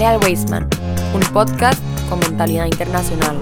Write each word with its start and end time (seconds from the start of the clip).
Jale 0.00 0.14
al 0.14 0.30
Wasteman, 0.30 0.66
un 1.12 1.20
podcast 1.34 1.78
con 2.08 2.20
mentalidad 2.20 2.64
internacional. 2.64 3.36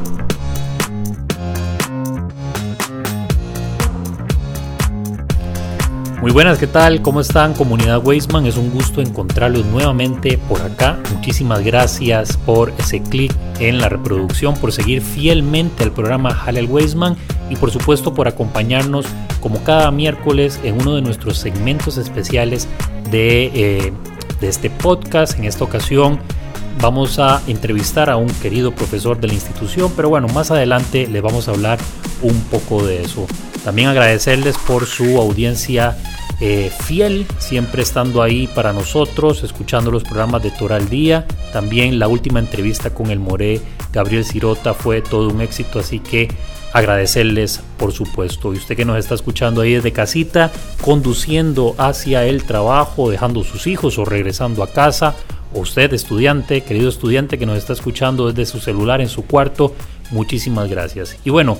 Muy 6.20 6.32
buenas, 6.32 6.58
¿qué 6.58 6.66
tal? 6.66 7.00
¿Cómo 7.00 7.20
están? 7.20 7.54
Comunidad 7.54 8.04
Weisman, 8.04 8.44
es 8.46 8.56
un 8.56 8.72
gusto 8.72 9.00
encontrarlos 9.00 9.66
nuevamente 9.66 10.36
por 10.48 10.60
acá. 10.62 10.98
Muchísimas 11.14 11.62
gracias 11.62 12.36
por 12.38 12.72
ese 12.76 13.02
clic 13.02 13.32
en 13.60 13.78
la 13.78 13.88
reproducción, 13.88 14.56
por 14.56 14.72
seguir 14.72 15.00
fielmente 15.00 15.84
al 15.84 15.92
programa 15.92 16.30
Halal 16.30 16.66
Weisman 16.66 17.16
y 17.50 17.54
por 17.54 17.70
supuesto 17.70 18.14
por 18.14 18.26
acompañarnos 18.26 19.06
como 19.40 19.62
cada 19.62 19.92
miércoles 19.92 20.58
en 20.64 20.80
uno 20.80 20.96
de 20.96 21.02
nuestros 21.02 21.38
segmentos 21.38 21.98
especiales 21.98 22.66
de, 23.12 23.44
eh, 23.54 23.92
de 24.40 24.48
este 24.48 24.70
podcast. 24.70 25.38
En 25.38 25.44
esta 25.44 25.62
ocasión 25.62 26.18
vamos 26.80 27.18
a 27.18 27.42
entrevistar 27.46 28.10
a 28.10 28.16
un 28.16 28.28
querido 28.28 28.72
profesor 28.72 29.20
de 29.20 29.28
la 29.28 29.34
institución, 29.34 29.92
pero 29.96 30.08
bueno, 30.08 30.28
más 30.28 30.50
adelante 30.50 31.06
les 31.06 31.22
vamos 31.22 31.48
a 31.48 31.52
hablar 31.52 31.78
un 32.22 32.40
poco 32.42 32.84
de 32.84 33.02
eso. 33.02 33.26
También 33.64 33.88
agradecerles 33.88 34.56
por 34.58 34.86
su 34.86 35.18
audiencia 35.18 35.96
eh, 36.40 36.70
fiel, 36.84 37.26
siempre 37.38 37.82
estando 37.82 38.22
ahí 38.22 38.46
para 38.46 38.72
nosotros, 38.72 39.42
escuchando 39.42 39.90
los 39.90 40.04
programas 40.04 40.42
de 40.42 40.50
Torah 40.52 40.76
al 40.76 40.88
Día. 40.88 41.26
También 41.52 41.98
la 41.98 42.06
última 42.06 42.38
entrevista 42.38 42.90
con 42.90 43.10
el 43.10 43.18
Moré 43.18 43.60
Gabriel 43.92 44.24
Cirota 44.24 44.74
fue 44.74 45.02
todo 45.02 45.28
un 45.28 45.40
éxito, 45.40 45.80
así 45.80 45.98
que 45.98 46.28
agradecerles 46.72 47.60
por 47.76 47.92
supuesto. 47.92 48.54
Y 48.54 48.58
usted 48.58 48.76
que 48.76 48.84
nos 48.84 48.98
está 48.98 49.14
escuchando 49.14 49.62
ahí 49.62 49.74
desde 49.74 49.92
casita, 49.92 50.52
conduciendo 50.80 51.74
hacia 51.76 52.24
el 52.24 52.44
trabajo, 52.44 53.10
dejando 53.10 53.42
sus 53.42 53.66
hijos 53.66 53.98
o 53.98 54.04
regresando 54.04 54.62
a 54.62 54.68
casa, 54.68 55.16
o 55.52 55.60
usted 55.60 55.92
estudiante, 55.92 56.62
querido 56.62 56.88
estudiante 56.88 57.38
que 57.38 57.46
nos 57.46 57.58
está 57.58 57.72
escuchando 57.72 58.30
desde 58.30 58.50
su 58.50 58.60
celular 58.60 59.00
en 59.00 59.08
su 59.08 59.24
cuarto, 59.24 59.74
muchísimas 60.10 60.68
gracias. 60.68 61.16
Y 61.24 61.30
bueno, 61.30 61.58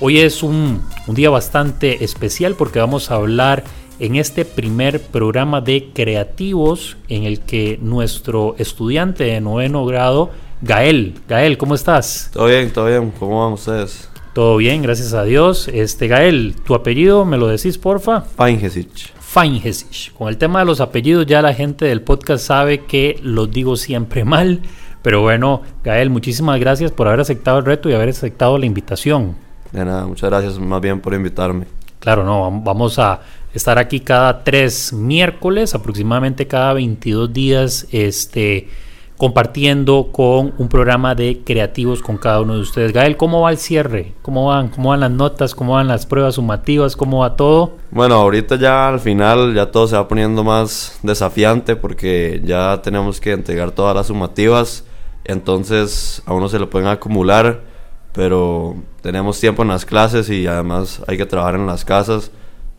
Hoy 0.00 0.18
es 0.18 0.42
un, 0.42 0.82
día 1.06 1.30
bastante 1.30 2.04
especial 2.04 2.56
porque 2.56 2.80
vamos 2.80 3.10
a 3.10 3.14
hablar 3.14 3.62
en 4.00 4.16
este 4.16 4.44
primer 4.44 5.00
programa 5.00 5.60
de 5.60 5.92
creativos 5.94 6.96
en 7.08 7.22
el 7.24 7.40
que 7.40 7.78
nuestro 7.80 8.56
estudiante 8.58 9.24
de 9.24 9.40
noveno 9.40 9.86
grado, 9.86 10.30
Gael, 10.62 11.14
Gael, 11.28 11.56
¿cómo 11.56 11.76
estás? 11.76 12.30
Todo 12.32 12.46
bien, 12.46 12.72
todo 12.72 12.86
bien, 12.86 13.12
¿cómo 13.18 13.44
van 13.44 13.52
ustedes? 13.52 14.08
Todo 14.34 14.56
bien, 14.56 14.82
gracias 14.82 15.14
a 15.14 15.22
Dios. 15.22 15.68
Este 15.68 16.08
Gael, 16.08 16.56
tu 16.66 16.74
apellido, 16.74 17.24
¿me 17.24 17.38
lo 17.38 17.46
decís, 17.46 17.78
porfa? 17.78 18.22
Feingesich. 18.22 19.12
Feingesich. 19.34 20.12
Con 20.12 20.28
el 20.28 20.38
tema 20.38 20.60
de 20.60 20.64
los 20.64 20.80
apellidos 20.80 21.26
ya 21.26 21.42
la 21.42 21.52
gente 21.52 21.86
del 21.86 22.02
podcast 22.02 22.46
sabe 22.46 22.84
que 22.84 23.18
los 23.20 23.50
digo 23.50 23.76
siempre 23.76 24.24
mal, 24.24 24.60
pero 25.02 25.22
bueno, 25.22 25.62
Gael, 25.82 26.08
muchísimas 26.08 26.60
gracias 26.60 26.92
por 26.92 27.08
haber 27.08 27.18
aceptado 27.18 27.58
el 27.58 27.64
reto 27.64 27.90
y 27.90 27.94
haber 27.94 28.10
aceptado 28.10 28.56
la 28.58 28.66
invitación. 28.66 29.34
De 29.72 29.84
nada, 29.84 30.06
muchas 30.06 30.30
gracias 30.30 30.56
más 30.60 30.80
bien 30.80 31.00
por 31.00 31.14
invitarme. 31.14 31.66
Claro, 31.98 32.22
no, 32.22 32.48
vamos 32.62 33.00
a 33.00 33.22
estar 33.52 33.76
aquí 33.76 33.98
cada 33.98 34.44
tres 34.44 34.92
miércoles, 34.92 35.74
aproximadamente 35.74 36.46
cada 36.46 36.72
22 36.72 37.32
días, 37.32 37.88
este, 37.90 38.68
compartiendo 39.16 40.08
con 40.12 40.54
un 40.58 40.68
programa 40.68 41.14
de 41.14 41.42
creativos 41.44 42.02
con 42.02 42.18
cada 42.18 42.40
uno 42.40 42.54
de 42.54 42.60
ustedes. 42.60 42.92
Gael, 42.92 43.16
¿cómo 43.16 43.42
va 43.42 43.50
el 43.50 43.58
cierre? 43.58 44.14
¿Cómo 44.22 44.46
van? 44.46 44.68
¿Cómo 44.68 44.90
van 44.90 45.00
las 45.00 45.10
notas? 45.10 45.54
¿Cómo 45.54 45.74
van 45.74 45.88
las 45.88 46.06
pruebas 46.06 46.34
sumativas? 46.34 46.96
¿Cómo 46.96 47.18
va 47.18 47.36
todo? 47.36 47.72
Bueno, 47.90 48.16
ahorita 48.16 48.56
ya 48.56 48.88
al 48.88 49.00
final 49.00 49.54
ya 49.54 49.70
todo 49.70 49.86
se 49.86 49.96
va 49.96 50.08
poniendo 50.08 50.42
más 50.42 50.98
desafiante 51.02 51.76
porque 51.76 52.42
ya 52.44 52.80
tenemos 52.82 53.20
que 53.20 53.32
entregar 53.32 53.70
todas 53.70 53.94
las 53.94 54.08
sumativas, 54.08 54.84
entonces 55.24 56.22
a 56.26 56.34
uno 56.34 56.48
se 56.48 56.58
lo 56.58 56.68
pueden 56.68 56.88
acumular 56.88 57.74
pero 58.14 58.76
tenemos 59.02 59.40
tiempo 59.40 59.62
en 59.62 59.68
las 59.68 59.84
clases 59.84 60.30
y 60.30 60.46
además 60.46 61.02
hay 61.06 61.18
que 61.18 61.26
trabajar 61.26 61.56
en 61.56 61.66
las 61.66 61.84
casas. 61.84 62.30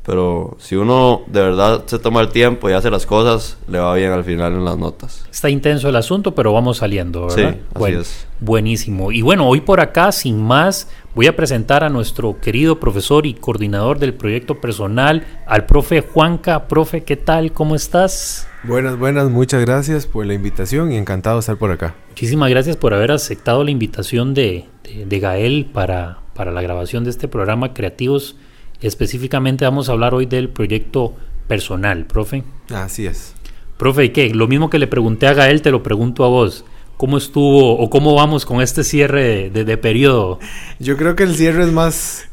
Pero 0.06 0.56
si 0.60 0.76
uno 0.76 1.24
de 1.26 1.42
verdad 1.42 1.84
se 1.88 1.98
toma 1.98 2.22
el 2.22 2.30
tiempo 2.30 2.70
y 2.70 2.74
hace 2.74 2.92
las 2.92 3.08
cosas, 3.08 3.58
le 3.68 3.80
va 3.80 3.96
bien 3.96 4.12
al 4.12 4.24
final 4.24 4.54
en 4.54 4.64
las 4.64 4.78
notas. 4.78 5.26
Está 5.32 5.50
intenso 5.50 5.90
el 5.90 5.96
asunto, 5.96 6.36
pero 6.36 6.54
vamos 6.54 6.78
saliendo, 6.78 7.26
¿verdad? 7.28 7.56
Sí, 7.56 7.62
así 7.74 7.94
es. 7.94 8.28
Buenísimo. 8.40 9.12
Y 9.12 9.24
bueno, 9.24 9.48
hoy 9.48 9.62
por 9.62 9.80
acá, 9.80 10.12
sin 10.12 10.42
más, 10.42 10.90
voy 11.16 11.26
a 11.26 11.36
presentar 11.36 11.84
a 11.84 11.90
nuestro 11.90 12.40
querido 12.40 12.80
profesor 12.80 13.26
y 13.26 13.34
coordinador 13.34 13.98
del 13.98 14.14
proyecto 14.14 14.62
personal, 14.62 15.26
al 15.48 15.66
profe 15.66 16.02
Juanca. 16.02 16.68
Profe, 16.68 17.04
¿qué 17.04 17.16
tal? 17.18 17.52
¿Cómo 17.52 17.74
estás? 17.74 18.48
Buenas, 18.64 19.00
buenas, 19.00 19.30
muchas 19.30 19.62
gracias 19.62 20.06
por 20.06 20.26
la 20.26 20.34
invitación 20.34 20.92
y 20.92 20.98
encantado 20.98 21.38
de 21.38 21.40
estar 21.40 21.58
por 21.58 21.72
acá. 21.72 21.96
Muchísimas 22.10 22.50
gracias 22.50 22.78
por 22.78 22.94
haber 22.94 23.12
aceptado 23.12 23.64
la 23.64 23.72
invitación 23.72 24.34
de, 24.34 24.66
de, 24.84 25.20
Gael 25.20 25.70
para, 25.72 26.20
para 26.34 26.52
la 26.52 26.62
grabación 26.62 27.04
de 27.04 27.10
este 27.10 27.28
programa 27.28 27.74
Creativos. 27.74 28.36
Específicamente 28.82 29.66
vamos 29.66 29.90
a 29.90 29.94
hablar 29.94 30.14
hoy 30.14 30.26
del 30.26 30.50
proyecto 30.50 31.14
personal, 31.48 32.06
profe. 32.06 32.44
Así 32.74 33.06
es. 33.06 33.36
Profe, 33.78 34.06
¿y 34.06 34.10
qué? 34.10 34.34
Lo 34.34 34.48
mismo 34.48 34.70
que 34.70 34.80
le 34.80 34.88
pregunté 34.88 35.28
a 35.28 35.34
Gael, 35.34 35.62
te 35.62 35.72
lo 35.72 35.84
pregunto 35.84 36.24
a 36.24 36.28
vos. 36.28 36.66
¿Cómo 36.98 37.18
estuvo 37.18 37.78
o 37.78 37.90
cómo 37.90 38.16
vamos 38.16 38.46
con 38.46 38.62
este 38.62 38.84
cierre 38.84 39.50
de, 39.50 39.66
de, 39.66 39.78
periodo? 39.78 40.40
Yo 40.80 40.96
creo 40.96 41.16
que 41.16 41.24
el 41.24 41.36
cierre 41.36 41.64
es 41.64 41.72
más, 41.74 42.30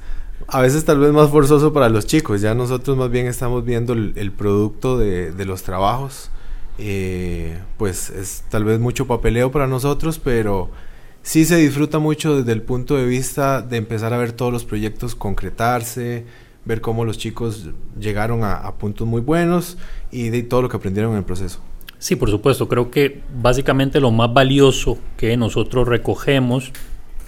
a 0.47 0.61
veces 0.61 0.85
tal 0.85 1.01
vez 1.01 1.13
más 1.13 1.31
forzoso 1.31 1.73
para 1.73 1.89
los 1.89 2.07
chicos. 2.07 2.41
Ya 2.41 2.55
nosotros 2.55 2.97
más 2.97 3.11
bien 3.11 3.27
estamos 3.27 3.65
viendo 3.65 3.93
el, 3.93 4.13
el 4.15 4.31
producto 4.31 4.99
de, 4.99 5.33
de, 5.33 5.45
los 5.47 5.65
trabajos. 5.65 6.31
Eh, 6.79 7.59
pues 7.77 8.11
es 8.11 8.45
tal 8.51 8.65
vez 8.65 8.79
mucho 8.79 9.09
papeleo 9.09 9.51
para 9.51 9.67
nosotros, 9.67 10.21
pero 10.23 10.71
sí 11.23 11.45
se 11.45 11.57
disfruta 11.57 11.99
mucho 11.99 12.37
desde 12.37 12.53
el 12.53 12.63
punto 12.63 12.97
de 12.97 13.07
vista 13.07 13.63
de 13.63 13.77
empezar 13.77 14.13
a 14.13 14.19
ver 14.19 14.33
todos 14.33 14.53
los 14.53 14.65
proyectos 14.65 15.15
concretarse, 15.15 16.25
ver 16.65 16.81
cómo 16.81 17.05
los 17.05 17.19
chicos 17.19 17.71
llegaron 17.99 18.45
a, 18.45 18.55
a 18.55 18.75
puntos 18.75 19.07
muy 19.07 19.21
buenos 19.21 19.79
y 20.11 20.29
de 20.29 20.43
todo 20.43 20.63
lo 20.63 20.69
que 20.69 20.77
aprendieron 20.77 21.13
en 21.13 21.19
el 21.19 21.25
proceso. 21.25 21.61
Sí, 21.99 22.17
por 22.17 22.31
supuesto. 22.31 22.69
Creo 22.69 22.91
que 22.91 23.23
básicamente 23.41 24.01
lo 24.01 24.11
más 24.11 24.33
valioso 24.33 24.99
que 25.17 25.37
nosotros 25.37 25.87
recogemos 25.87 26.73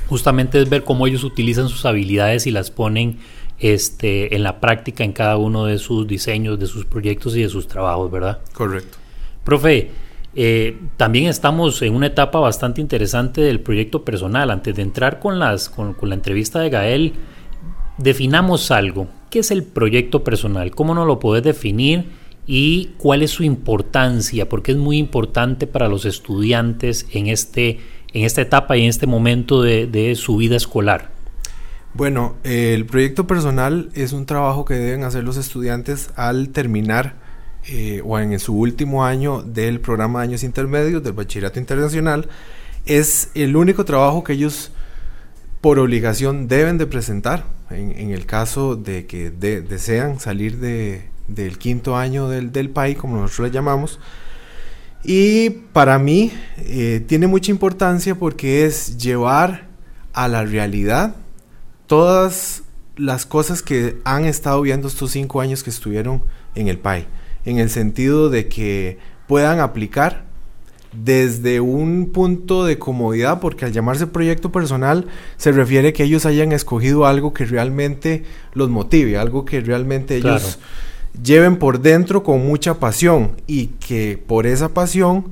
justamente 0.08 0.60
es 0.60 0.68
ver 0.68 0.82
cómo 0.84 1.06
ellos 1.06 1.24
utilizan 1.24 1.68
sus 1.68 1.86
habilidades 1.86 2.46
y 2.46 2.50
las 2.50 2.70
ponen 2.70 3.18
este, 3.58 4.34
en 4.34 4.42
la 4.42 4.60
práctica 4.60 5.04
en 5.04 5.12
cada 5.12 5.36
uno 5.36 5.64
de 5.66 5.78
sus 5.78 6.06
diseños, 6.06 6.58
de 6.58 6.66
sus 6.66 6.84
proyectos 6.84 7.36
y 7.36 7.42
de 7.42 7.48
sus 7.48 7.68
trabajos, 7.68 8.10
¿verdad? 8.10 8.40
Correcto. 8.52 8.98
Profe, 9.44 9.90
eh, 10.36 10.78
también 10.96 11.26
estamos 11.26 11.80
en 11.82 11.94
una 11.94 12.08
etapa 12.08 12.40
bastante 12.40 12.80
interesante 12.80 13.40
del 13.40 13.60
proyecto 13.60 14.04
personal. 14.04 14.50
Antes 14.50 14.74
de 14.74 14.82
entrar 14.82 15.20
con, 15.20 15.38
con, 15.94 16.08
la 16.08 16.14
entrevista 16.14 16.60
de 16.60 16.70
Gael, 16.70 17.12
definamos 17.98 18.70
algo. 18.70 19.08
¿Qué 19.30 19.40
es 19.40 19.50
el 19.50 19.62
proyecto 19.62 20.24
personal? 20.24 20.72
¿Cómo 20.72 20.94
nos 20.94 21.06
lo 21.06 21.18
puedes 21.18 21.44
definir? 21.44 22.06
¿Y 22.46 22.90
cuál 22.98 23.22
es 23.22 23.30
su 23.30 23.42
importancia? 23.42 24.48
Porque 24.48 24.72
es 24.72 24.78
muy 24.78 24.98
importante 24.98 25.66
para 25.66 25.88
los 25.88 26.04
estudiantes 26.04 27.06
en, 27.12 27.28
este, 27.28 27.80
en 28.12 28.24
esta 28.24 28.42
etapa 28.42 28.76
y 28.76 28.82
en 28.82 28.90
este 28.90 29.06
momento 29.06 29.62
de, 29.62 30.14
su 30.16 30.36
vida 30.36 30.56
escolar. 30.56 31.12
Bueno, 31.94 32.34
el 32.42 32.86
proyecto 32.86 33.26
personal 33.26 33.88
es 33.94 34.12
un 34.12 34.26
trabajo 34.26 34.64
que 34.64 34.74
deben 34.74 35.04
hacer 35.04 35.22
los 35.22 35.36
estudiantes 35.36 36.10
al 36.16 36.48
terminar 36.48 37.23
eh, 37.68 38.02
o 38.04 38.18
en 38.18 38.38
su 38.38 38.56
último 38.56 39.04
año 39.04 39.42
del 39.42 39.80
programa 39.80 40.20
de 40.20 40.28
años 40.28 40.42
intermedios 40.42 41.02
del 41.02 41.12
bachillerato 41.12 41.58
internacional. 41.58 42.28
Es 42.86 43.30
el 43.34 43.56
único 43.56 43.84
trabajo 43.84 44.24
que 44.24 44.34
ellos 44.34 44.70
por 45.60 45.78
obligación 45.78 46.46
deben 46.48 46.76
de 46.76 46.86
presentar 46.86 47.46
en, 47.70 47.92
en 47.92 48.10
el 48.10 48.26
caso 48.26 48.76
de 48.76 49.06
que 49.06 49.30
de, 49.30 49.62
desean 49.62 50.20
salir 50.20 50.58
de, 50.58 51.08
del 51.28 51.58
quinto 51.58 51.96
año 51.96 52.28
del, 52.28 52.52
del 52.52 52.70
país, 52.70 52.96
como 52.98 53.16
nosotros 53.16 53.48
le 53.48 53.54
llamamos. 53.54 53.98
Y 55.02 55.50
para 55.72 55.98
mí 55.98 56.32
eh, 56.58 57.04
tiene 57.06 57.26
mucha 57.26 57.50
importancia 57.50 58.14
porque 58.14 58.64
es 58.64 58.96
llevar 58.96 59.68
a 60.14 60.28
la 60.28 60.44
realidad 60.44 61.16
todas 61.86 62.62
las 62.96 63.26
cosas 63.26 63.62
que 63.62 63.98
han 64.04 64.24
estado 64.24 64.62
viendo 64.62 64.88
estos 64.88 65.10
cinco 65.10 65.40
años 65.40 65.62
que 65.62 65.70
estuvieron 65.70 66.22
en 66.54 66.68
el 66.68 66.78
PAI, 66.78 67.06
en 67.44 67.58
el 67.58 67.70
sentido 67.70 68.30
de 68.30 68.48
que 68.48 68.98
puedan 69.26 69.60
aplicar 69.60 70.24
desde 70.92 71.60
un 71.60 72.10
punto 72.12 72.64
de 72.64 72.78
comodidad, 72.78 73.40
porque 73.40 73.64
al 73.64 73.72
llamarse 73.72 74.06
proyecto 74.06 74.52
personal 74.52 75.06
se 75.36 75.52
refiere 75.52 75.92
que 75.92 76.04
ellos 76.04 76.24
hayan 76.26 76.52
escogido 76.52 77.06
algo 77.06 77.34
que 77.34 77.44
realmente 77.44 78.24
los 78.52 78.70
motive, 78.70 79.18
algo 79.18 79.44
que 79.44 79.60
realmente 79.60 80.16
ellos 80.16 80.58
lleven 81.22 81.56
por 81.56 81.80
dentro 81.80 82.22
con 82.22 82.46
mucha 82.46 82.78
pasión 82.80 83.32
y 83.46 83.66
que 83.66 84.22
por 84.24 84.46
esa 84.46 84.74
pasión, 84.74 85.26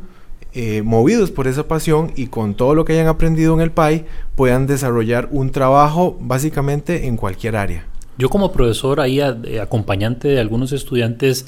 eh, 0.52 0.82
movidos 0.82 1.30
por 1.30 1.46
esa 1.46 1.66
pasión 1.66 2.12
y 2.16 2.26
con 2.26 2.54
todo 2.54 2.74
lo 2.74 2.84
que 2.84 2.92
hayan 2.94 3.08
aprendido 3.08 3.54
en 3.54 3.60
el 3.60 3.70
PAI, 3.70 4.04
puedan 4.34 4.66
desarrollar 4.66 5.28
un 5.30 5.50
trabajo 5.50 6.16
básicamente 6.20 7.06
en 7.06 7.16
cualquier 7.16 7.56
área. 7.56 7.86
Yo 8.18 8.28
como 8.28 8.52
profesor 8.52 9.00
ahí 9.00 9.20
acompañante 9.20 10.28
de 10.28 10.40
algunos 10.40 10.72
estudiantes, 10.72 11.46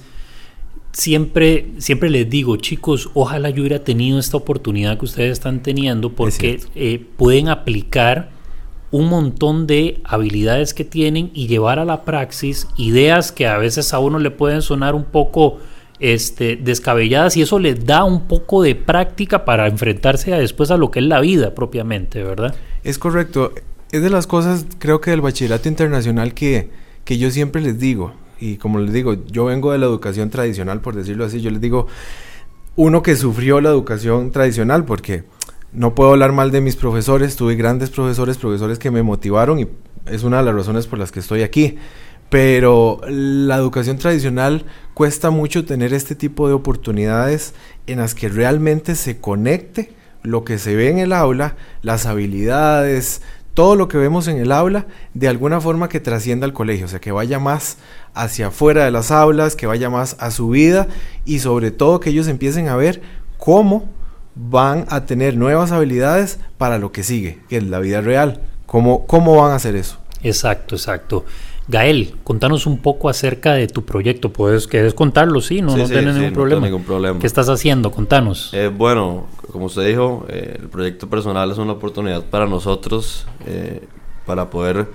siempre, 0.94 1.72
siempre 1.78 2.08
les 2.08 2.30
digo, 2.30 2.56
chicos, 2.56 3.10
ojalá 3.14 3.50
yo 3.50 3.62
hubiera 3.62 3.80
tenido 3.80 4.18
esta 4.18 4.36
oportunidad 4.36 4.96
que 4.96 5.04
ustedes 5.04 5.32
están 5.32 5.60
teniendo 5.60 6.12
porque 6.12 6.60
eh, 6.74 7.04
pueden 7.16 7.48
aplicar 7.48 8.30
un 8.90 9.08
montón 9.08 9.66
de 9.66 10.00
habilidades 10.04 10.72
que 10.72 10.84
tienen 10.84 11.32
y 11.34 11.48
llevar 11.48 11.80
a 11.80 11.84
la 11.84 12.04
praxis 12.04 12.68
ideas 12.76 13.32
que 13.32 13.48
a 13.48 13.58
veces 13.58 13.92
a 13.92 13.98
uno 13.98 14.20
le 14.20 14.30
pueden 14.30 14.62
sonar 14.62 14.94
un 14.94 15.04
poco 15.04 15.58
este, 15.98 16.56
descabelladas 16.56 17.36
y 17.36 17.42
eso 17.42 17.58
les 17.58 17.84
da 17.84 18.04
un 18.04 18.28
poco 18.28 18.62
de 18.62 18.76
práctica 18.76 19.44
para 19.44 19.66
enfrentarse 19.66 20.32
a 20.32 20.38
después 20.38 20.70
a 20.70 20.76
lo 20.76 20.92
que 20.92 21.00
es 21.00 21.06
la 21.06 21.20
vida 21.20 21.56
propiamente, 21.56 22.22
¿verdad? 22.22 22.54
Es 22.84 22.98
correcto. 22.98 23.52
Es 23.90 24.00
de 24.00 24.10
las 24.10 24.28
cosas, 24.28 24.64
creo 24.78 25.00
que 25.00 25.10
del 25.10 25.20
bachillerato 25.20 25.68
internacional 25.68 26.34
que, 26.34 26.70
que 27.04 27.18
yo 27.18 27.30
siempre 27.30 27.62
les 27.62 27.80
digo, 27.80 28.12
y 28.40 28.56
como 28.56 28.78
les 28.78 28.92
digo, 28.92 29.14
yo 29.26 29.46
vengo 29.46 29.72
de 29.72 29.78
la 29.78 29.86
educación 29.86 30.30
tradicional, 30.30 30.80
por 30.80 30.94
decirlo 30.94 31.24
así, 31.24 31.40
yo 31.40 31.50
les 31.50 31.60
digo, 31.60 31.86
uno 32.76 33.02
que 33.02 33.16
sufrió 33.16 33.60
la 33.60 33.70
educación 33.70 34.30
tradicional, 34.30 34.84
porque 34.84 35.24
no 35.72 35.94
puedo 35.94 36.10
hablar 36.10 36.32
mal 36.32 36.50
de 36.50 36.60
mis 36.60 36.76
profesores, 36.76 37.36
tuve 37.36 37.56
grandes 37.56 37.90
profesores, 37.90 38.38
profesores 38.38 38.78
que 38.78 38.90
me 38.90 39.02
motivaron 39.02 39.58
y 39.60 39.68
es 40.06 40.22
una 40.22 40.38
de 40.38 40.44
las 40.44 40.54
razones 40.54 40.86
por 40.86 40.98
las 40.98 41.12
que 41.12 41.20
estoy 41.20 41.42
aquí. 41.42 41.76
Pero 42.30 43.00
la 43.06 43.56
educación 43.56 43.98
tradicional 43.98 44.64
cuesta 44.94 45.30
mucho 45.30 45.64
tener 45.64 45.92
este 45.92 46.14
tipo 46.14 46.48
de 46.48 46.54
oportunidades 46.54 47.54
en 47.86 47.98
las 47.98 48.14
que 48.14 48.28
realmente 48.28 48.94
se 48.96 49.20
conecte 49.20 49.92
lo 50.22 50.42
que 50.42 50.58
se 50.58 50.74
ve 50.74 50.90
en 50.90 50.98
el 50.98 51.12
aula, 51.12 51.56
las 51.82 52.06
habilidades, 52.06 53.20
todo 53.54 53.76
lo 53.76 53.88
que 53.88 53.96
vemos 53.96 54.26
en 54.28 54.36
el 54.38 54.52
aula, 54.52 54.86
de 55.14 55.28
alguna 55.28 55.60
forma 55.60 55.88
que 55.88 56.00
trascienda 56.00 56.44
al 56.44 56.52
colegio, 56.52 56.86
o 56.86 56.88
sea, 56.88 57.00
que 57.00 57.12
vaya 57.12 57.38
más 57.38 57.78
hacia 58.12 58.48
afuera 58.48 58.84
de 58.84 58.90
las 58.90 59.10
aulas, 59.10 59.56
que 59.56 59.66
vaya 59.66 59.90
más 59.90 60.16
a 60.18 60.30
su 60.32 60.50
vida 60.50 60.88
y 61.24 61.38
sobre 61.38 61.70
todo 61.70 62.00
que 62.00 62.10
ellos 62.10 62.28
empiecen 62.28 62.68
a 62.68 62.76
ver 62.76 63.00
cómo 63.38 63.88
van 64.34 64.86
a 64.88 65.06
tener 65.06 65.36
nuevas 65.36 65.70
habilidades 65.70 66.40
para 66.58 66.78
lo 66.78 66.90
que 66.90 67.04
sigue, 67.04 67.38
que 67.48 67.58
es 67.58 67.64
la 67.64 67.78
vida 67.78 68.00
real. 68.00 68.42
¿Cómo, 68.66 69.06
cómo 69.06 69.36
van 69.36 69.52
a 69.52 69.56
hacer 69.56 69.76
eso? 69.76 69.98
Exacto, 70.22 70.74
exacto. 70.74 71.24
Gael, 71.66 72.14
contanos 72.24 72.66
un 72.66 72.78
poco 72.78 73.08
acerca 73.08 73.54
de 73.54 73.68
tu 73.68 73.84
proyecto. 73.84 74.30
¿Puedes, 74.32 74.66
¿Quieres 74.66 74.92
contarlo? 74.92 75.40
Sí, 75.40 75.62
no, 75.62 75.76
no 75.76 75.86
tienes 75.86 76.14
ningún, 76.16 76.32
problema. 76.32 76.66
ningún 76.66 76.84
problema. 76.84 77.18
¿Qué 77.18 77.26
estás 77.26 77.48
haciendo? 77.48 77.90
Contanos. 77.90 78.50
Eh, 78.52 78.68
bueno, 78.68 79.26
como 79.50 79.66
usted 79.66 79.86
dijo, 79.86 80.26
eh, 80.28 80.58
el 80.60 80.68
proyecto 80.68 81.08
personal 81.08 81.50
es 81.50 81.58
una 81.58 81.72
oportunidad 81.72 82.22
para 82.24 82.46
nosotros 82.46 83.26
eh, 83.46 83.82
para 84.26 84.50
poder 84.50 84.86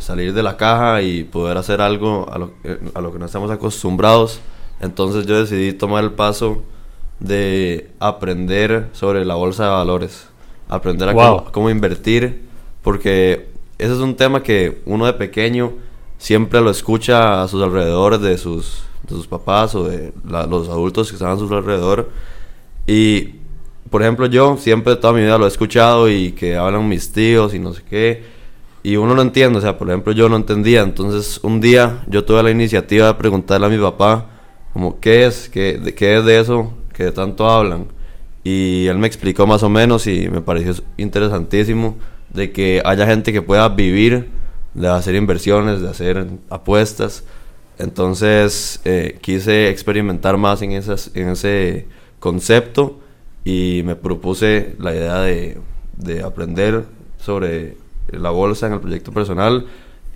salir 0.00 0.34
de 0.34 0.42
la 0.42 0.56
caja 0.56 1.02
y 1.02 1.22
poder 1.22 1.56
hacer 1.56 1.80
algo 1.80 2.28
a 2.32 2.36
lo, 2.36 2.54
a 2.94 3.00
lo 3.00 3.12
que 3.12 3.20
no 3.20 3.26
estamos 3.26 3.48
acostumbrados. 3.48 4.40
Entonces 4.80 5.24
yo 5.24 5.38
decidí 5.38 5.72
tomar 5.72 6.02
el 6.02 6.10
paso 6.10 6.64
de 7.20 7.90
aprender 8.00 8.88
sobre 8.92 9.24
la 9.24 9.36
bolsa 9.36 9.64
de 9.64 9.70
valores, 9.70 10.26
aprender 10.68 11.08
a 11.08 11.14
cómo, 11.52 11.70
invertir, 11.70 12.42
porque 12.82 13.46
ese 13.78 13.92
es 13.92 13.98
un 13.98 14.16
tema 14.16 14.42
que 14.42 14.82
uno 14.84 15.06
de 15.06 15.12
pequeño 15.12 15.74
siempre 16.22 16.60
lo 16.60 16.70
escucha 16.70 17.42
a 17.42 17.48
sus 17.48 17.60
alrededores 17.60 18.20
de 18.20 18.38
sus, 18.38 18.84
de 19.02 19.16
sus 19.16 19.26
papás 19.26 19.74
o 19.74 19.82
de 19.88 20.12
los 20.24 20.68
adultos 20.68 21.08
que 21.08 21.16
están 21.16 21.32
a 21.32 21.36
su 21.36 21.52
alrededor. 21.52 22.10
Y, 22.86 23.40
por 23.90 24.02
ejemplo, 24.02 24.26
yo 24.26 24.56
siempre 24.56 24.94
toda 24.94 25.14
mi 25.14 25.22
vida 25.22 25.36
lo 25.36 25.46
he 25.46 25.48
escuchado 25.48 26.08
y 26.08 26.30
que 26.30 26.56
hablan 26.56 26.88
mis 26.88 27.10
tíos 27.10 27.54
y 27.54 27.58
no 27.58 27.74
sé 27.74 27.82
qué. 27.90 28.22
Y 28.84 28.94
uno 28.94 29.16
no 29.16 29.22
entiende, 29.22 29.58
o 29.58 29.62
sea, 29.62 29.76
por 29.76 29.88
ejemplo, 29.88 30.12
yo 30.12 30.28
no 30.28 30.36
entendía. 30.36 30.82
Entonces, 30.82 31.40
un 31.42 31.60
día 31.60 32.04
yo 32.06 32.24
tuve 32.24 32.40
la 32.44 32.52
iniciativa 32.52 33.08
de 33.08 33.14
preguntarle 33.14 33.66
a 33.66 33.70
mi 33.70 33.78
papá, 33.78 34.28
como, 34.72 35.00
¿qué 35.00 35.26
es? 35.26 35.48
¿Qué, 35.48 35.92
qué 35.96 36.18
es 36.18 36.24
de 36.24 36.38
eso? 36.38 36.72
que 36.92 37.10
tanto 37.10 37.48
hablan. 37.48 37.86
Y 38.44 38.86
él 38.86 38.98
me 38.98 39.08
explicó 39.08 39.44
más 39.44 39.64
o 39.64 39.68
menos 39.68 40.06
y 40.06 40.28
me 40.28 40.40
pareció 40.40 40.74
interesantísimo 40.96 41.96
de 42.32 42.52
que 42.52 42.80
haya 42.84 43.06
gente 43.06 43.32
que 43.32 43.42
pueda 43.42 43.68
vivir 43.68 44.28
de 44.74 44.88
hacer 44.88 45.14
inversiones, 45.14 45.80
de 45.80 45.88
hacer 45.88 46.26
apuestas. 46.50 47.24
Entonces 47.78 48.80
eh, 48.84 49.18
quise 49.20 49.68
experimentar 49.68 50.36
más 50.36 50.62
en, 50.62 50.72
esas, 50.72 51.10
en 51.14 51.30
ese 51.30 51.86
concepto 52.20 53.00
y 53.44 53.82
me 53.84 53.96
propuse 53.96 54.76
la 54.78 54.94
idea 54.94 55.20
de, 55.20 55.58
de 55.96 56.22
aprender 56.22 56.84
sobre 57.18 57.76
la 58.10 58.30
bolsa 58.30 58.66
en 58.66 58.74
el 58.74 58.80
proyecto 58.80 59.12
personal 59.12 59.66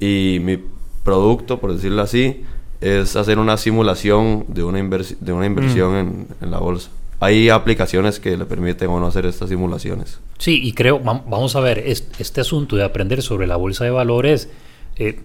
y 0.01 0.39
mi 0.43 0.59
producto, 1.03 1.59
por 1.59 1.73
decirlo 1.73 2.03
así, 2.03 2.45
es 2.81 3.17
hacer 3.17 3.39
una 3.39 3.57
simulación 3.57 4.45
de 4.49 4.65
una, 4.65 4.79
de 4.79 5.33
una 5.33 5.47
inversión 5.47 6.27
mm. 6.41 6.45
en, 6.45 6.51
la 6.51 6.59
bolsa. 6.59 6.91
Hay 7.21 7.49
aplicaciones 7.49 8.21
que 8.21 8.37
le 8.37 8.45
permiten 8.45 8.91
a 8.91 8.93
uno 8.93 9.07
hacer 9.07 9.27
estas 9.27 9.49
simulaciones. 9.49 10.21
Sí, 10.39 10.61
y 10.63 10.73
creo, 10.73 11.01
vamos 11.01 11.57
a 11.57 11.61
ver, 11.61 11.79
este 11.79 12.41
asunto 12.41 12.77
de 12.77 12.85
aprender 12.85 13.23
sobre 13.23 13.47
la 13.47 13.57
bolsa 13.57 13.85
de 13.85 13.91
valores 13.91 14.51
eh, 14.97 15.21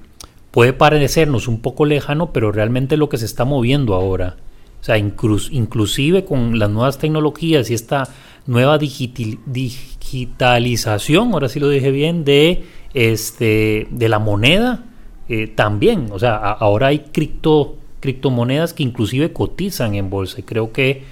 puede 0.52 0.74
parecernos 0.74 1.48
un 1.48 1.62
poco 1.62 1.86
lejano, 1.86 2.32
pero 2.32 2.52
realmente 2.52 2.98
lo 2.98 3.10
que 3.10 3.18
se 3.18 3.26
está 3.26 3.46
moviendo 3.46 3.94
ahora. 3.94 4.38
O 4.80 4.84
sea, 4.84 4.98
inclusive 4.98 6.26
con 6.26 6.58
las 6.58 6.70
nuevas 6.70 6.98
tecnologías 6.98 7.70
y 7.70 7.76
esta 7.76 8.08
nueva 8.48 8.80
digitalización, 8.80 11.34
ahora 11.34 11.50
sí 11.50 11.60
lo 11.60 11.70
dije 11.70 11.92
bien, 11.92 12.26
de, 12.26 12.64
este, 12.94 13.88
de 13.92 14.10
la 14.10 14.20
moneda, 14.20 14.86
eh, 15.30 15.48
también, 15.48 16.08
o 16.12 16.20
sea, 16.20 16.36
ahora 16.36 16.88
hay 16.88 17.00
cripto, 17.12 17.78
criptomonedas 18.00 18.74
que 18.74 18.84
inclusive 18.84 19.32
cotizan 19.32 19.96
en 19.96 20.10
bolsa 20.10 20.40
y 20.40 20.44
creo 20.44 20.74
que, 20.74 21.04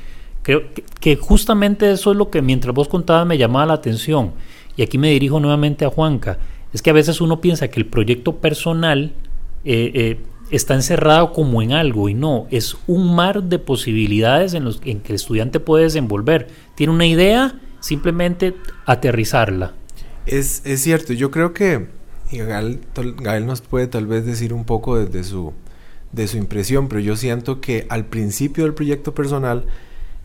creo 0.43 0.63
que, 0.99 1.15
justamente 1.15 1.91
eso 1.91 2.11
es 2.11 2.17
lo 2.17 2.29
que 2.29 2.41
mientras 2.41 2.73
vos 2.73 2.87
contabas 2.87 3.25
me 3.25 3.37
llamaba 3.37 3.67
la 3.67 3.73
atención 3.73 4.33
y 4.75 4.81
aquí 4.81 4.97
me 4.97 5.11
dirijo 5.11 5.39
nuevamente 5.39 5.85
a 5.85 5.89
Juanca, 5.89 6.37
es 6.73 6.81
que 6.81 6.89
a 6.89 6.93
veces 6.93 7.21
uno 7.21 7.41
piensa 7.41 7.67
que 7.67 7.79
el 7.79 7.85
proyecto 7.85 8.37
personal 8.37 9.13
eh, 9.65 9.91
eh, 9.93 10.19
está 10.51 10.75
encerrado 10.75 11.33
como 11.33 11.61
en 11.61 11.73
algo 11.73 12.09
y 12.09 12.13
no, 12.13 12.47
es 12.51 12.77
un 12.87 13.15
mar 13.15 13.43
de 13.43 13.59
posibilidades 13.59 14.53
en, 14.53 14.63
los, 14.63 14.81
en 14.85 15.01
que 15.01 15.13
el 15.13 15.15
estudiante 15.15 15.59
puede 15.59 15.85
desenvolver. 15.85 16.47
Tiene 16.75 16.93
una 16.93 17.05
idea, 17.05 17.59
simplemente 17.79 18.55
aterrizarla. 18.85 19.73
Es, 20.25 20.61
es 20.65 20.81
cierto, 20.81 21.13
yo 21.13 21.31
creo 21.31 21.53
que 21.53 21.87
y 22.31 22.37
Gael, 22.37 23.45
nos 23.45 23.61
puede 23.61 23.87
tal 23.87 24.05
vez 24.05 24.25
decir 24.25 24.53
un 24.53 24.63
poco 24.63 24.97
desde 24.97 25.23
su, 25.23 25.53
de 26.11 26.27
su 26.27 26.37
impresión, 26.37 26.87
pero 26.87 27.01
yo 27.01 27.15
siento 27.15 27.59
que 27.59 27.87
al 27.89 28.05
principio 28.05 28.65
del 28.65 28.73
proyecto 28.73 29.15
personal 29.15 29.65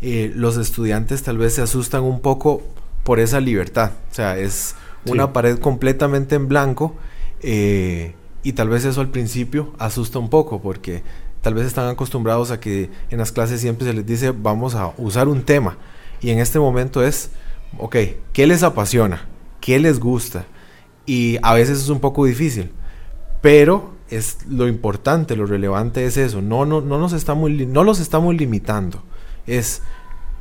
eh, 0.06 0.30
los 0.34 0.58
estudiantes 0.58 1.22
tal 1.22 1.38
vez 1.38 1.54
se 1.54 1.62
asustan 1.62 2.02
un 2.02 2.20
poco 2.20 2.60
por 3.04 3.20
esa 3.20 3.40
libertad. 3.40 3.92
O 4.10 4.14
sea, 4.14 4.36
es 4.36 4.74
una 5.06 5.32
pared 5.32 5.58
completamente 5.58 6.34
en 6.34 6.46
blanco 6.46 6.94
eh, 7.40 8.14
y 8.42 8.52
tal 8.52 8.68
vez 8.68 8.84
eso 8.84 9.00
al 9.00 9.08
principio 9.08 9.72
asusta 9.78 10.18
un 10.18 10.28
poco 10.28 10.60
porque 10.60 11.02
tal 11.40 11.54
vez 11.54 11.64
están 11.66 11.88
acostumbrados 11.88 12.50
a 12.50 12.60
que 12.60 12.90
en 13.08 13.16
las 13.16 13.32
clases 13.32 13.62
siempre 13.62 13.86
se 13.86 13.94
les 13.94 14.04
dice 14.04 14.30
vamos 14.30 14.74
a 14.74 14.92
usar 14.98 15.26
un 15.26 15.42
tema 15.42 15.78
y 16.20 16.28
en 16.28 16.38
este 16.38 16.58
momento 16.58 17.02
es, 17.02 17.30
ok, 17.78 17.96
¿qué 18.34 18.46
les 18.46 18.62
apasiona? 18.62 19.26
¿Qué 19.62 19.78
les 19.78 20.00
gusta? 20.00 20.44
Y 21.06 21.38
a 21.40 21.54
veces 21.54 21.78
es 21.78 21.88
un 21.88 22.00
poco 22.00 22.26
difícil. 22.26 22.72
Pero 23.40 23.94
es 24.10 24.36
lo 24.50 24.68
importante, 24.68 25.34
lo 25.34 25.46
relevante 25.46 26.04
es 26.04 26.18
eso. 26.18 26.42
No, 26.42 26.66
no, 26.66 26.82
no, 26.82 26.98
nos 26.98 27.14
estamos, 27.14 27.50
no 27.50 27.84
los 27.84 28.00
estamos 28.00 28.34
limitando. 28.34 29.02
Es 29.46 29.82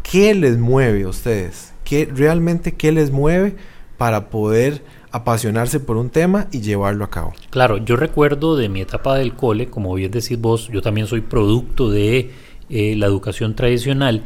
qué 0.04 0.34
les 0.34 0.58
mueve 0.58 1.04
a 1.04 1.10
ustedes. 1.10 1.74
¿Qué, 1.84 2.10
realmente 2.14 2.74
qué 2.74 2.92
les 2.92 3.12
mueve 3.12 3.56
para 3.98 4.30
poder 4.30 4.84
apasionarse 5.14 5.80
por 5.80 5.96
un 5.96 6.10
tema 6.10 6.48
y 6.52 6.62
llevarlo 6.62 7.06
a 7.06 7.10
cabo. 7.10 7.34
Claro, 7.52 7.78
yo 7.78 7.96
recuerdo 7.96 8.58
de 8.58 8.68
mi 8.68 8.82
etapa 8.82 9.16
del 9.16 9.36
cole, 9.36 9.70
como 9.70 9.94
bien 9.94 10.12
decís 10.12 10.42
vos, 10.42 10.70
yo 10.70 10.82
también 10.82 11.06
soy 11.06 11.22
producto 11.22 11.92
de 11.92 12.32
eh, 12.70 12.96
la 12.98 13.06
educación 13.06 13.56
tradicional 13.56 14.24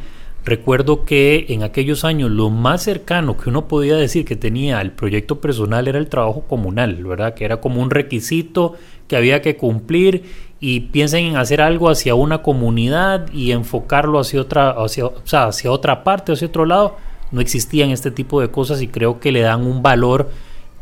Recuerdo 0.48 1.04
que 1.04 1.44
en 1.50 1.62
aquellos 1.62 2.06
años 2.06 2.30
lo 2.30 2.48
más 2.48 2.82
cercano 2.82 3.36
que 3.36 3.50
uno 3.50 3.68
podía 3.68 3.96
decir 3.96 4.24
que 4.24 4.34
tenía 4.34 4.78
al 4.78 4.92
proyecto 4.92 5.42
personal 5.42 5.88
era 5.88 5.98
el 5.98 6.08
trabajo 6.08 6.44
comunal, 6.48 7.04
¿verdad? 7.04 7.34
Que 7.34 7.44
era 7.44 7.60
como 7.60 7.82
un 7.82 7.90
requisito 7.90 8.72
que 9.08 9.16
había 9.16 9.42
que 9.42 9.58
cumplir 9.58 10.22
y 10.58 10.80
piensen 10.80 11.26
en 11.26 11.36
hacer 11.36 11.60
algo 11.60 11.90
hacia 11.90 12.14
una 12.14 12.40
comunidad 12.40 13.30
y 13.30 13.52
enfocarlo 13.52 14.18
hacia 14.18 14.40
otra, 14.40 14.70
hacia, 14.70 15.70
otra 15.70 16.02
parte, 16.02 16.32
hacia 16.32 16.48
otro 16.48 16.64
lado. 16.64 16.96
No 17.30 17.42
existían 17.42 17.90
este 17.90 18.10
tipo 18.10 18.40
de 18.40 18.50
cosas 18.50 18.80
y 18.80 18.88
creo 18.88 19.20
que 19.20 19.32
le 19.32 19.40
dan 19.40 19.66
un 19.66 19.82
valor 19.82 20.30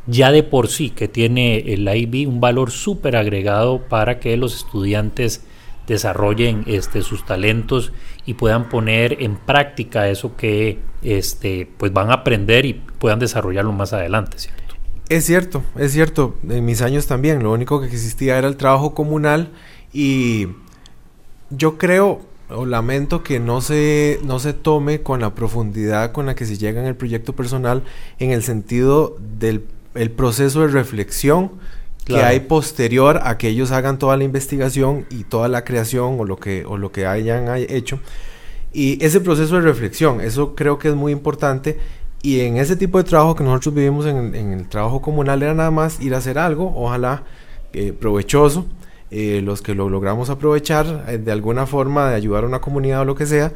ya 0.07 0.31
de 0.31 0.45
por 0.45 0.69
sí 0.69 0.91
que 0.91 1.09
tiene 1.09 1.73
el 1.73 1.93
IB, 1.93 2.29
un 2.29 2.41
valor 2.41 2.71
súper 2.71 3.17
agregado 3.17 3.81
para 3.89 4.21
que 4.21 4.37
los 4.37 4.55
estudiantes 4.55 5.45
desarrollen 5.87 6.65
este, 6.67 7.03
sus 7.03 7.25
talentos 7.25 7.93
y 8.25 8.35
puedan 8.35 8.69
poner 8.69 9.23
en 9.23 9.37
práctica 9.37 10.09
eso 10.09 10.37
que 10.37 10.81
este, 11.03 11.69
pues 11.77 11.93
van 11.93 12.11
a 12.11 12.15
aprender 12.15 12.67
y 12.67 12.75
puedan 12.75 13.19
desarrollarlo 13.19 13.73
más 13.73 13.93
adelante, 13.93 14.39
¿cierto? 14.39 14.75
Es 15.09 15.25
cierto, 15.25 15.63
es 15.79 15.93
cierto. 15.93 16.37
En 16.49 16.65
mis 16.65 16.83
años 16.83 17.07
también, 17.07 17.43
lo 17.43 17.53
único 17.53 17.81
que 17.81 17.87
existía 17.87 18.39
era 18.39 18.49
el 18.49 18.57
trabajo 18.57 18.95
comunal 18.95 19.53
y 19.93 20.49
yo 21.51 21.79
creo, 21.79 22.23
o 22.49 22.67
lamento 22.67 23.23
que 23.23 23.39
no 23.39 23.61
se, 23.61 24.19
no 24.25 24.41
se 24.41 24.53
tome 24.53 25.03
con 25.03 25.21
la 25.21 25.35
profundidad 25.35 26.13
con 26.13 26.27
la 26.27 26.35
que 26.35 26.45
se 26.45 26.59
llega 26.59 26.81
en 26.81 26.87
el 26.87 26.97
proyecto 26.97 27.35
personal 27.35 27.85
en 28.19 28.31
el 28.31 28.43
sentido 28.43 29.17
del 29.39 29.65
el 29.97 30.11
proceso 30.11 30.61
de 30.61 30.69
reflexión 30.69 31.53
que 32.07 32.23
hay 32.23 32.41
posterior 32.41 33.21
a 33.25 33.37
que 33.37 33.49
ellos 33.49 33.73
hagan 33.73 33.99
toda 33.99 34.17
la 34.17 34.23
investigación 34.23 35.07
y 35.11 35.25
toda 35.25 35.49
la 35.49 35.65
creación 35.65 36.21
o 36.21 36.25
lo 36.25 36.39
que, 36.39 36.65
o 36.65 36.79
lo 36.79 36.93
que 36.93 37.05
hayan 37.05 37.49
hecho. 37.69 38.01
Y 38.73 39.05
ese 39.05 39.21
proceso 39.21 39.57
de 39.57 39.63
reflexión, 39.63 40.21
eso 40.21 40.55
creo 40.55 40.79
que 40.79 40.89
es 40.89 40.95
muy 40.95 41.11
importante. 41.11 41.79
Y 42.23 42.41
en 42.41 42.59
ese 42.59 42.77
tipo 42.77 42.99
de 42.99 43.05
trabajo 43.05 43.35
que 43.35 43.43
nosotros 43.43 43.75
vivimos 43.75 44.07
en, 44.07 44.35
el 44.35 44.69
trabajo 44.69 45.03
comunal 45.03 45.43
era 45.43 45.55
nada 45.55 45.71
más 45.71 46.01
ir 46.01 46.15
a 46.15 46.19
hacer 46.19 46.39
algo, 46.39 46.73
ojalá 46.77 47.25
eh, 47.73 47.93
provechoso, 47.93 48.67
eh, 49.11 49.41
los 49.43 49.63
que 49.63 49.75
lo 49.75 49.89
logramos 49.89 50.31
aprovechar 50.31 51.05
eh, 51.09 51.19
de 51.19 51.33
alguna 51.33 51.67
forma 51.67 52.11
de 52.11 52.17
ayudar 52.17 52.45
a 52.45 52.47
una 52.47 52.61
comunidad 52.61 53.01
o 53.01 53.05
lo 53.05 53.15
que 53.15 53.27
sea, 53.27 53.53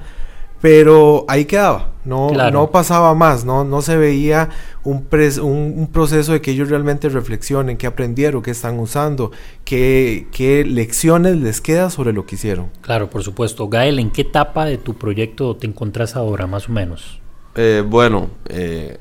pero 0.60 1.24
ahí 1.28 1.46
quedaba, 1.46 1.92
no, 2.04 2.30
no 2.30 2.70
pasaba 2.70 3.14
más, 3.14 3.44
no, 3.44 3.64
no 3.64 3.82
se 3.82 3.96
veía 3.96 4.50
un, 4.84 5.06
un, 5.42 5.88
proceso 5.92 6.32
de 6.32 6.40
que 6.40 6.50
ellos 6.50 6.68
realmente 6.68 7.08
reflexionen, 7.08 7.76
qué 7.76 7.86
aprendieron, 7.86 8.42
qué 8.42 8.50
están 8.50 8.78
usando, 8.78 9.32
qué, 9.64 10.26
qué, 10.32 10.64
lecciones 10.64 11.36
les 11.36 11.60
queda 11.60 11.88
sobre 11.88 12.12
lo 12.12 12.26
que 12.26 12.34
hicieron. 12.34 12.70
Claro, 12.82 13.08
por 13.08 13.22
supuesto. 13.22 13.68
Gael, 13.68 13.98
¿en 13.98 14.10
qué 14.10 14.22
etapa 14.22 14.64
de 14.66 14.76
tu 14.76 14.94
proyecto 14.94 15.56
te 15.56 15.66
encontrás 15.66 16.16
ahora, 16.16 16.46
más 16.46 16.68
o 16.68 16.72
menos? 16.72 17.20
Eh, 17.54 17.82
bueno, 17.86 18.28
eh, 18.48 18.98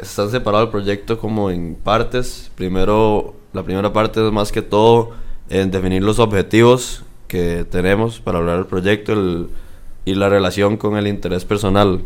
están 0.00 0.30
separado 0.30 0.64
el 0.64 0.70
proyecto 0.70 1.18
como 1.18 1.50
en 1.50 1.74
partes. 1.74 2.50
Primero, 2.54 3.34
la 3.52 3.62
primera 3.62 3.92
parte 3.92 4.24
es 4.24 4.32
más 4.32 4.52
que 4.52 4.62
todo 4.62 5.10
en 5.48 5.70
definir 5.70 6.02
los 6.02 6.18
objetivos 6.18 7.04
que 7.26 7.64
tenemos 7.64 8.20
para 8.20 8.38
hablar 8.38 8.56
del 8.56 8.66
proyecto, 8.66 9.12
el 9.12 9.48
y 10.04 10.14
la 10.14 10.28
relación 10.28 10.76
con 10.76 10.96
el 10.96 11.06
interés 11.06 11.44
personal. 11.44 12.04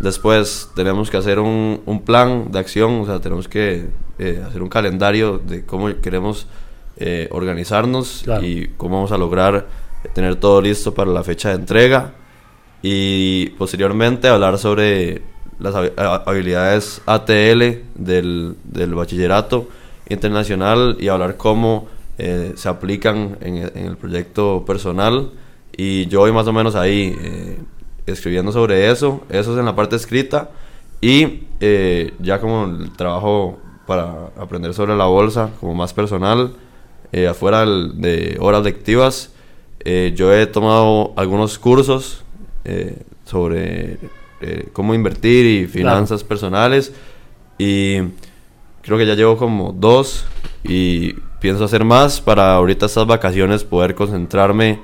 Después 0.00 0.70
tenemos 0.74 1.10
que 1.10 1.16
hacer 1.18 1.38
un, 1.38 1.82
un 1.84 2.02
plan 2.02 2.50
de 2.50 2.58
acción, 2.58 3.00
o 3.02 3.06
sea, 3.06 3.20
tenemos 3.20 3.48
que 3.48 3.88
eh, 4.18 4.42
hacer 4.46 4.62
un 4.62 4.68
calendario 4.68 5.38
de 5.38 5.64
cómo 5.64 5.88
queremos 6.00 6.46
eh, 6.96 7.28
organizarnos 7.30 8.24
y 8.42 8.68
cómo 8.76 8.96
vamos 8.96 9.12
a 9.12 9.18
lograr 9.18 9.66
tener 10.14 10.36
todo 10.36 10.62
listo 10.62 10.94
para 10.94 11.10
la 11.10 11.22
fecha 11.22 11.50
de 11.50 11.56
entrega. 11.56 12.14
Y 12.82 13.50
posteriormente 13.58 14.28
hablar 14.28 14.58
sobre 14.58 15.22
las 15.58 15.74
habilidades 16.26 17.02
ATL 17.04 17.82
del, 17.94 18.56
del 18.64 18.94
bachillerato 18.94 19.68
internacional 20.08 20.96
y 20.98 21.08
hablar 21.08 21.36
cómo 21.36 21.88
eh, 22.16 22.52
se 22.56 22.68
aplican 22.70 23.36
en, 23.42 23.56
en 23.58 23.86
el 23.86 23.96
proyecto 23.98 24.64
personal 24.66 25.30
y 25.76 26.06
yo 26.06 26.20
voy 26.20 26.32
más 26.32 26.46
o 26.46 26.52
menos 26.52 26.74
ahí 26.74 27.16
eh, 27.20 27.58
escribiendo 28.06 28.52
sobre 28.52 28.90
eso. 28.90 29.22
Eso 29.28 29.52
es 29.52 29.58
en 29.58 29.64
la 29.64 29.74
parte 29.74 29.96
escrita. 29.96 30.50
Y 31.00 31.44
eh, 31.60 32.12
ya 32.18 32.40
como 32.40 32.64
el 32.64 32.92
trabajo 32.92 33.58
para 33.86 34.28
aprender 34.36 34.74
sobre 34.74 34.96
la 34.96 35.06
bolsa, 35.06 35.50
como 35.60 35.74
más 35.74 35.94
personal, 35.94 36.54
eh, 37.12 37.26
afuera 37.26 37.64
de 37.64 38.36
horas 38.40 38.62
lectivas, 38.62 39.32
yo 40.14 40.34
he 40.34 40.46
tomado 40.46 41.14
algunos 41.16 41.58
cursos 41.58 42.22
sobre 43.24 43.98
cómo 44.74 44.94
invertir 44.94 45.46
y 45.46 45.66
finanzas 45.66 46.22
personales. 46.22 46.92
Y 47.56 47.96
creo 48.82 48.98
que 48.98 49.06
ya 49.06 49.14
llevo 49.14 49.38
como 49.38 49.72
dos 49.72 50.26
y 50.62 51.14
pienso 51.40 51.64
hacer 51.64 51.84
más 51.84 52.20
para 52.20 52.54
ahorita 52.54 52.86
estas 52.86 53.06
vacaciones 53.06 53.64
poder 53.64 53.94
concentrarme 53.94 54.80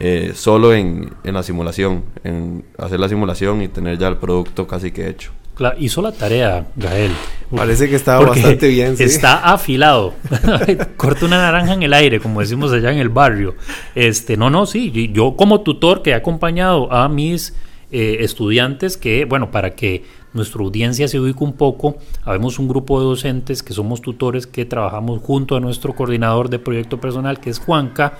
eh, 0.00 0.32
solo 0.34 0.72
en, 0.72 1.14
en, 1.24 1.34
la 1.34 1.42
simulación, 1.42 2.04
en 2.24 2.64
hacer 2.78 3.00
la 3.00 3.08
simulación 3.08 3.62
y 3.62 3.68
tener 3.68 3.98
ya 3.98 4.08
el 4.08 4.16
producto 4.16 4.66
casi 4.66 4.92
que 4.92 5.08
hecho. 5.08 5.32
Claro, 5.58 5.76
hizo 5.80 6.00
la 6.02 6.12
tarea, 6.12 6.68
Gael. 6.76 7.10
Parece 7.50 7.88
que 7.88 7.96
está 7.96 8.20
bastante 8.20 8.68
bien. 8.68 8.96
¿sí? 8.96 9.02
Está 9.02 9.38
afilado. 9.52 10.14
Corta 10.96 11.26
una 11.26 11.38
naranja 11.38 11.74
en 11.74 11.82
el 11.82 11.94
aire, 11.94 12.20
como 12.20 12.38
decimos 12.38 12.72
allá 12.72 12.92
en 12.92 12.98
el 12.98 13.08
barrio. 13.08 13.56
Este, 13.96 14.36
no, 14.36 14.50
no, 14.50 14.66
sí. 14.66 15.10
Yo 15.12 15.34
como 15.34 15.62
tutor 15.62 16.02
que 16.02 16.10
he 16.10 16.14
acompañado 16.14 16.92
a 16.92 17.08
mis 17.08 17.56
eh, 17.90 18.18
estudiantes, 18.20 18.96
que, 18.96 19.24
bueno, 19.24 19.50
para 19.50 19.74
que 19.74 20.04
nuestra 20.32 20.62
audiencia 20.62 21.08
se 21.08 21.18
ubique 21.18 21.42
un 21.42 21.54
poco, 21.54 21.96
habemos 22.22 22.60
un 22.60 22.68
grupo 22.68 23.00
de 23.00 23.06
docentes 23.06 23.64
que 23.64 23.72
somos 23.72 24.00
tutores 24.00 24.46
que 24.46 24.64
trabajamos 24.64 25.20
junto 25.22 25.56
a 25.56 25.60
nuestro 25.60 25.92
coordinador 25.92 26.50
de 26.50 26.60
proyecto 26.60 27.00
personal, 27.00 27.40
que 27.40 27.50
es 27.50 27.58
Juanca 27.58 28.16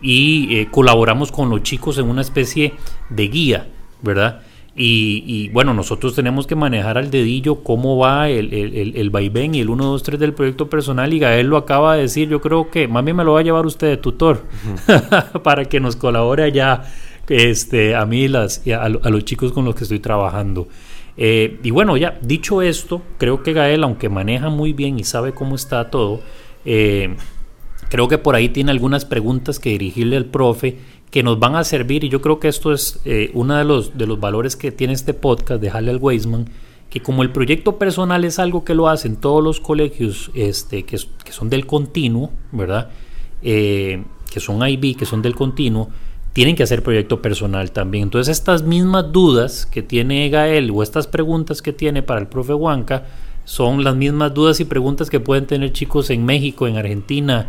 y 0.00 0.56
eh, 0.56 0.68
colaboramos 0.70 1.32
con 1.32 1.50
los 1.50 1.62
chicos 1.62 1.98
en 1.98 2.08
una 2.08 2.20
especie 2.20 2.74
de 3.08 3.28
guía, 3.28 3.66
¿verdad? 4.02 4.42
Y, 4.78 5.48
bueno, 5.54 5.72
nosotros 5.72 6.14
tenemos 6.14 6.46
que 6.46 6.54
manejar 6.54 6.98
al 6.98 7.10
dedillo 7.10 7.62
cómo 7.62 7.96
va 7.96 8.28
el, 8.28 8.52
el, 8.52 8.94
el, 8.94 9.08
vaivén 9.08 9.54
y 9.54 9.60
el 9.60 9.70
1, 9.70 9.82
2, 9.82 10.02
3 10.02 10.20
del 10.20 10.34
proyecto 10.34 10.68
personal. 10.68 11.14
Y 11.14 11.18
Gael 11.18 11.46
lo 11.46 11.56
acaba 11.56 11.96
de 11.96 12.02
decir. 12.02 12.28
Yo 12.28 12.42
creo 12.42 12.70
que, 12.70 12.86
mami, 12.86 13.14
me 13.14 13.24
lo 13.24 13.32
va 13.32 13.40
a 13.40 13.42
llevar 13.42 13.64
usted 13.64 13.88
de 13.88 13.96
tutor 13.96 14.44
para 15.42 15.64
que 15.64 15.80
nos 15.80 15.96
colabore 15.96 16.42
allá 16.42 16.84
este, 17.26 17.94
a 17.94 18.04
mí 18.04 18.28
las, 18.28 18.66
a, 18.68 18.82
a, 18.82 18.88
los 18.88 19.24
chicos 19.24 19.52
con 19.52 19.64
los 19.64 19.74
que 19.74 19.84
estoy 19.84 20.00
trabajando. 20.00 20.68
Eh, 21.16 21.58
y 21.62 21.70
bueno, 21.70 21.96
ya 21.96 22.18
dicho 22.20 22.60
esto, 22.60 23.02
creo 23.18 23.42
que 23.42 23.52
Gael, 23.52 23.82
aunque 23.84 24.08
maneja 24.08 24.50
muy 24.50 24.72
bien 24.72 24.98
y 24.98 25.04
sabe 25.04 25.32
cómo 25.32 25.54
está 25.54 25.90
todo, 25.90 26.20
eh, 26.64 27.16
Creo 27.88 28.08
que 28.08 28.18
por 28.18 28.34
ahí 28.34 28.48
tiene 28.48 28.70
algunas 28.70 29.04
preguntas 29.04 29.58
que 29.58 29.70
dirigirle 29.70 30.16
al 30.16 30.26
profe 30.26 30.78
que 31.10 31.22
nos 31.22 31.38
van 31.38 31.54
a 31.54 31.64
servir 31.64 32.04
y 32.04 32.08
yo 32.08 32.20
creo 32.20 32.40
que 32.40 32.48
esto 32.48 32.72
es 32.72 33.00
eh, 33.04 33.30
uno 33.32 33.56
de 33.56 33.64
los, 33.64 33.96
de 33.96 34.06
los 34.06 34.18
valores 34.18 34.56
que 34.56 34.72
tiene 34.72 34.92
este 34.92 35.14
podcast 35.14 35.60
de 35.60 35.70
Hallel 35.70 35.98
Weisman, 36.00 36.48
que 36.90 37.00
como 37.00 37.22
el 37.22 37.30
proyecto 37.30 37.78
personal 37.78 38.24
es 38.24 38.38
algo 38.38 38.64
que 38.64 38.74
lo 38.74 38.88
hacen 38.88 39.16
todos 39.16 39.42
los 39.42 39.60
colegios 39.60 40.30
este, 40.34 40.84
que, 40.84 40.98
que 41.24 41.32
son 41.32 41.48
del 41.48 41.66
continuo, 41.66 42.32
¿verdad? 42.52 42.90
Eh, 43.42 44.02
que 44.30 44.40
son 44.40 44.66
IB, 44.66 44.96
que 44.96 45.06
son 45.06 45.22
del 45.22 45.34
continuo, 45.34 45.88
tienen 46.32 46.56
que 46.56 46.64
hacer 46.64 46.82
proyecto 46.82 47.22
personal 47.22 47.70
también. 47.70 48.04
Entonces 48.04 48.36
estas 48.36 48.62
mismas 48.62 49.10
dudas 49.10 49.64
que 49.64 49.82
tiene 49.82 50.28
Gael 50.28 50.70
o 50.70 50.82
estas 50.82 51.06
preguntas 51.06 51.62
que 51.62 51.72
tiene 51.72 52.02
para 52.02 52.20
el 52.20 52.26
profe 52.26 52.52
Huanca 52.52 53.06
son 53.44 53.84
las 53.84 53.96
mismas 53.96 54.34
dudas 54.34 54.60
y 54.60 54.64
preguntas 54.64 55.08
que 55.08 55.20
pueden 55.20 55.46
tener 55.46 55.72
chicos 55.72 56.10
en 56.10 56.26
México, 56.26 56.66
en 56.66 56.76
Argentina, 56.76 57.46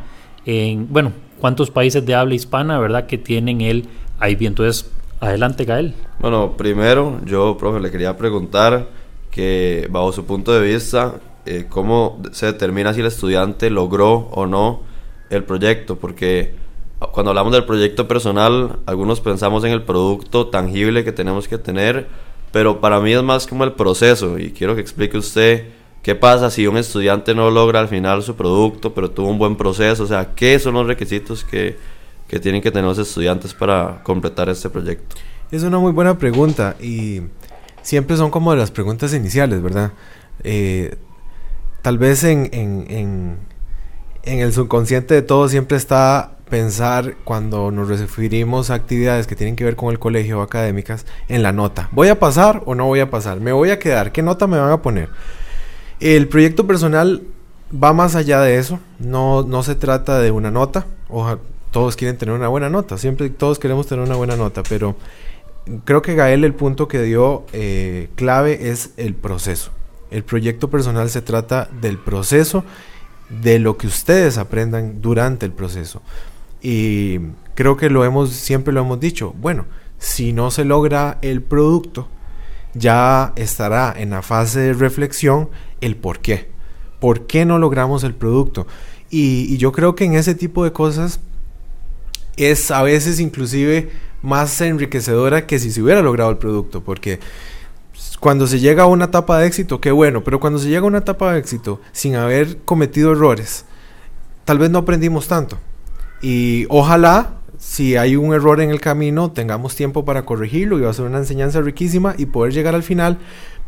en, 0.48 0.88
bueno, 0.92 1.12
cuántos 1.40 1.70
países 1.70 2.06
de 2.06 2.16
habla 2.16 2.34
hispana, 2.34 2.80
¿verdad?, 2.80 3.06
que 3.06 3.18
tienen 3.18 3.62
el 3.62 3.86
IB. 4.22 4.48
Entonces, 4.48 4.90
adelante, 5.20 5.66
Gael. 5.66 5.94
Bueno, 6.20 6.56
primero, 6.58 7.20
yo, 7.26 7.58
profe, 7.58 7.82
le 7.82 7.92
quería 7.92 8.16
preguntar 8.18 8.88
que, 9.30 9.88
bajo 9.92 10.14
su 10.14 10.26
punto 10.26 10.54
de 10.54 10.74
vista, 10.74 11.16
eh, 11.46 11.66
cómo 11.70 12.22
se 12.32 12.46
determina 12.48 12.94
si 12.94 13.02
el 13.02 13.08
estudiante 13.08 13.70
logró 13.70 14.30
o 14.32 14.48
no 14.48 14.84
el 15.30 15.44
proyecto, 15.44 15.98
porque 15.98 16.56
cuando 17.12 17.32
hablamos 17.32 17.52
del 17.52 17.66
proyecto 17.66 18.08
personal, 18.08 18.80
algunos 18.86 19.20
pensamos 19.20 19.66
en 19.66 19.72
el 19.72 19.84
producto 19.84 20.48
tangible 20.48 21.04
que 21.04 21.12
tenemos 21.12 21.50
que 21.50 21.58
tener, 21.58 22.08
pero 22.54 22.80
para 22.80 23.02
mí 23.02 23.12
es 23.12 23.22
más 23.22 23.46
como 23.46 23.66
el 23.66 23.74
proceso, 23.74 24.40
y 24.40 24.52
quiero 24.52 24.76
que 24.76 24.82
explique 24.82 25.18
usted 25.18 25.66
¿Qué 26.08 26.16
pasa 26.16 26.50
si 26.50 26.66
un 26.66 26.78
estudiante 26.78 27.36
no 27.36 27.52
logra 27.52 27.82
al 27.82 27.90
final 27.90 28.24
su 28.24 28.38
producto, 28.38 28.94
pero 28.94 29.12
tuvo 29.12 29.28
un 29.28 29.38
buen 29.38 29.58
proceso? 29.58 30.04
O 30.04 30.08
sea, 30.08 30.36
¿qué 30.36 30.58
son 30.58 30.76
los 30.76 30.88
requisitos 30.88 31.44
que, 31.44 31.76
que 32.30 32.40
tienen 32.40 32.62
que 32.62 32.72
tener 32.72 32.86
los 32.86 32.98
estudiantes 32.98 33.54
para 33.54 34.02
completar 34.04 34.48
este 34.48 34.70
proyecto? 34.70 35.18
Es 35.52 35.64
una 35.64 35.80
muy 35.80 35.92
buena 35.92 36.18
pregunta 36.18 36.78
y 36.80 37.24
siempre 37.82 38.16
son 38.16 38.32
como 38.32 38.56
las 38.56 38.72
preguntas 38.72 39.14
iniciales, 39.14 39.62
¿verdad? 39.62 39.92
Eh, 40.46 40.96
tal 41.82 41.98
vez 41.98 42.24
en, 42.24 42.52
en, 42.54 42.86
en, 42.90 43.38
en, 44.24 44.40
el 44.40 44.54
subconsciente 44.54 45.14
de 45.14 45.24
todos 45.24 45.52
siempre 45.52 45.76
está 45.76 46.38
pensar 46.50 47.16
cuando 47.26 47.70
nos 47.70 47.90
referimos 47.90 48.70
a 48.70 48.76
actividades 48.76 49.28
que 49.28 49.36
tienen 49.36 49.58
que 49.58 49.66
ver 49.66 49.76
con 49.76 49.90
el 49.90 50.00
colegio 50.00 50.40
o 50.40 50.42
académicas 50.42 51.06
en 51.28 51.44
la 51.44 51.52
nota. 51.52 51.90
¿Voy 51.92 52.08
a 52.08 52.18
pasar 52.18 52.64
o 52.66 52.76
no 52.76 52.86
voy 52.86 53.02
a 53.02 53.10
pasar? 53.10 53.42
¿Me 53.42 53.52
voy 53.52 53.72
a 53.72 53.80
quedar? 53.80 54.14
¿Qué 54.14 54.22
nota 54.22 54.48
me 54.48 54.58
van 54.58 54.72
a 54.72 54.82
poner? 54.82 55.10
El 56.00 56.28
proyecto 56.28 56.68
personal 56.68 57.24
va 57.72 57.94
más 57.94 58.16
allá 58.16 58.42
de 58.42 58.58
eso. 58.58 58.80
No, 59.00 59.44
no 59.44 59.64
se 59.64 59.76
trata 59.76 60.20
de 60.20 60.32
una 60.32 60.52
nota. 60.52 60.86
Ojalá, 61.10 61.40
todos 61.72 61.96
quieren 61.96 62.18
tener 62.18 62.36
una 62.36 62.48
buena 62.48 62.70
nota. 62.70 62.98
Siempre 62.98 63.30
todos 63.30 63.60
queremos 63.60 63.88
tener 63.88 64.06
una 64.06 64.16
buena 64.16 64.36
nota. 64.36 64.64
Pero 64.68 64.96
creo 65.86 66.02
que 66.02 66.16
Gael 66.16 66.44
el 66.44 66.54
punto 66.54 66.88
que 66.88 67.02
dio 67.02 67.46
eh, 67.54 68.10
clave 68.16 68.70
es 68.70 68.92
el 68.98 69.16
proceso. 69.16 69.72
El 70.12 70.24
proyecto 70.24 70.70
personal 70.70 71.10
se 71.10 71.22
trata 71.22 71.70
del 71.82 71.98
proceso, 71.98 72.64
de 73.30 73.60
lo 73.60 73.78
que 73.78 73.88
ustedes 73.88 74.38
aprendan 74.38 75.02
durante 75.02 75.46
el 75.46 75.52
proceso. 75.52 76.02
Y 76.62 77.20
creo 77.56 77.76
que 77.76 77.90
lo 77.90 78.06
hemos, 78.06 78.32
siempre 78.32 78.74
lo 78.74 78.82
hemos 78.82 79.00
dicho. 79.00 79.34
Bueno, 79.38 79.66
si 79.98 80.32
no 80.32 80.52
se 80.52 80.64
logra 80.64 81.18
el 81.22 81.42
producto, 81.42 82.08
ya 82.74 83.34
estará 83.36 83.94
en 83.98 84.12
la 84.12 84.22
fase 84.22 84.60
de 84.60 84.74
reflexión 84.74 85.50
el 85.82 85.96
por 85.96 86.20
qué. 86.20 86.50
¿Por 87.00 87.28
qué 87.28 87.46
no 87.46 87.60
logramos 87.60 88.04
el 88.04 88.14
producto? 88.14 88.68
Y, 89.10 89.58
yo 89.58 89.72
creo 89.72 89.96
que 89.96 90.06
en 90.06 90.16
ese 90.16 90.36
tipo 90.36 90.64
de 90.64 90.72
cosas 90.72 91.20
es 92.36 92.72
a 92.72 92.84
veces 92.84 93.20
inclusive 93.20 93.90
más 94.22 94.60
enriquecedora 94.62 95.48
que 95.48 95.60
si 95.60 95.72
se 95.72 95.82
hubiera 95.82 96.02
logrado 96.02 96.30
el 96.30 96.38
producto, 96.38 96.84
porque 96.84 97.20
cuando 98.20 98.48
se 98.48 98.60
llega 98.60 98.84
a 98.84 98.88
una 98.88 99.06
etapa 99.06 99.40
de 99.40 99.48
éxito, 99.48 99.80
qué 99.80 99.92
bueno, 99.92 100.24
pero 100.24 100.40
cuando 100.40 100.60
se 100.60 100.68
llega 100.68 100.82
a 100.82 100.88
una 100.88 101.00
etapa 101.00 101.34
de 101.34 101.40
éxito 101.40 101.80
sin 101.92 102.16
haber 102.16 102.58
cometido 102.60 103.12
errores, 103.12 103.66
tal 104.44 104.60
vez 104.60 104.70
no 104.70 104.80
aprendimos 104.80 105.28
tanto. 105.28 105.58
Y 106.22 106.66
ojalá, 106.70 107.36
si 107.58 107.96
hay 107.96 108.16
un 108.16 108.34
error 108.34 108.60
en 108.62 108.72
el 108.72 108.82
camino, 108.82 109.32
tengamos 109.32 109.76
tiempo 109.76 110.04
para 110.04 110.26
corregirlo 110.26 110.78
y 110.78 110.82
va 110.82 110.90
a 110.90 110.94
ser 110.94 111.06
una 111.06 111.20
enseñanza 111.20 111.62
riquísima 111.62 112.16
y 112.18 112.26
poder 112.28 112.54
llegar 112.54 112.76
al 112.76 112.84
final. 112.84 113.20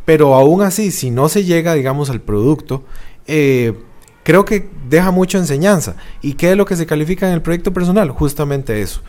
Pero 0.04 0.34
aún 0.34 0.62
así, 0.62 0.90
si 0.90 1.10
no 1.10 1.28
se 1.28 1.44
llega, 1.44 1.74
digamos, 1.74 2.10
al 2.10 2.20
producto, 2.20 2.84
eh, 3.26 3.74
creo 4.22 4.44
que 4.44 4.68
deja 4.88 5.10
mucha 5.10 5.38
enseñanza. 5.38 5.96
¿Y 6.22 6.34
qué 6.34 6.52
es 6.52 6.56
lo 6.56 6.66
que 6.66 6.76
se 6.76 6.86
califica 6.86 7.28
en 7.28 7.34
el 7.34 7.42
proyecto 7.42 7.72
personal? 7.72 8.10
Justamente 8.10 8.80
eso 8.80 9.02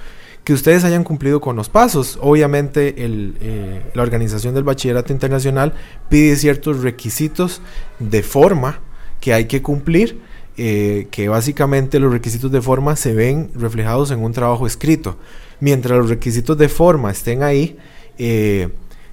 que 0.43 0.53
ustedes 0.53 0.83
hayan 0.83 1.03
cumplido 1.03 1.39
con 1.39 1.55
los 1.55 1.69
pasos. 1.69 2.17
Obviamente 2.21 2.95
eh, 2.97 3.81
la 3.93 4.01
organización 4.01 4.55
del 4.55 4.63
bachillerato 4.63 5.13
internacional 5.13 5.73
pide 6.09 6.35
ciertos 6.35 6.81
requisitos 6.81 7.61
de 7.99 8.23
forma 8.23 8.79
que 9.19 9.33
hay 9.33 9.45
que 9.45 9.61
cumplir, 9.61 10.19
eh, 10.57 11.07
que 11.11 11.29
básicamente 11.29 11.99
los 11.99 12.11
requisitos 12.11 12.51
de 12.51 12.61
forma 12.61 12.95
se 12.95 13.13
ven 13.13 13.51
reflejados 13.55 14.09
en 14.11 14.23
un 14.23 14.33
trabajo 14.33 14.65
escrito. 14.65 15.17
Mientras 15.59 15.97
los 15.99 16.09
requisitos 16.09 16.57
de 16.57 16.69
forma 16.69 17.11
estén 17.11 17.43
ahí, 17.43 17.77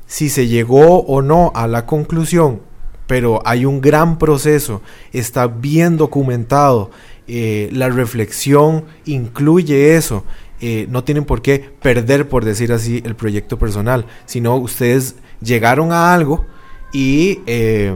si 0.09 0.29
se 0.29 0.49
llegó 0.49 1.03
o 1.03 1.23
no 1.23 1.53
a 1.55 1.69
la 1.69 1.87
conclusión, 1.87 2.61
pero 3.07 3.41
hay 3.45 3.65
un 3.65 3.81
gran 3.81 4.19
proceso, 4.19 4.83
está 5.13 5.47
bien 5.47 5.97
documentado, 5.97 6.91
la 7.29 7.91
reflexión 7.91 8.87
incluye 9.05 9.95
eso 9.95 10.25
eh, 10.61 10.87
no 10.91 11.05
tienen 11.05 11.25
por 11.25 11.41
qué 11.41 11.71
perder, 11.81 12.29
por 12.29 12.45
decir 12.45 12.73
así, 12.73 13.01
el 13.05 13.15
proyecto 13.15 13.59
personal, 13.59 14.07
sino 14.27 14.57
ustedes 14.57 15.15
llegaron 15.41 15.93
a 15.93 16.13
algo 16.13 16.47
y, 16.93 17.41
eh, 17.47 17.95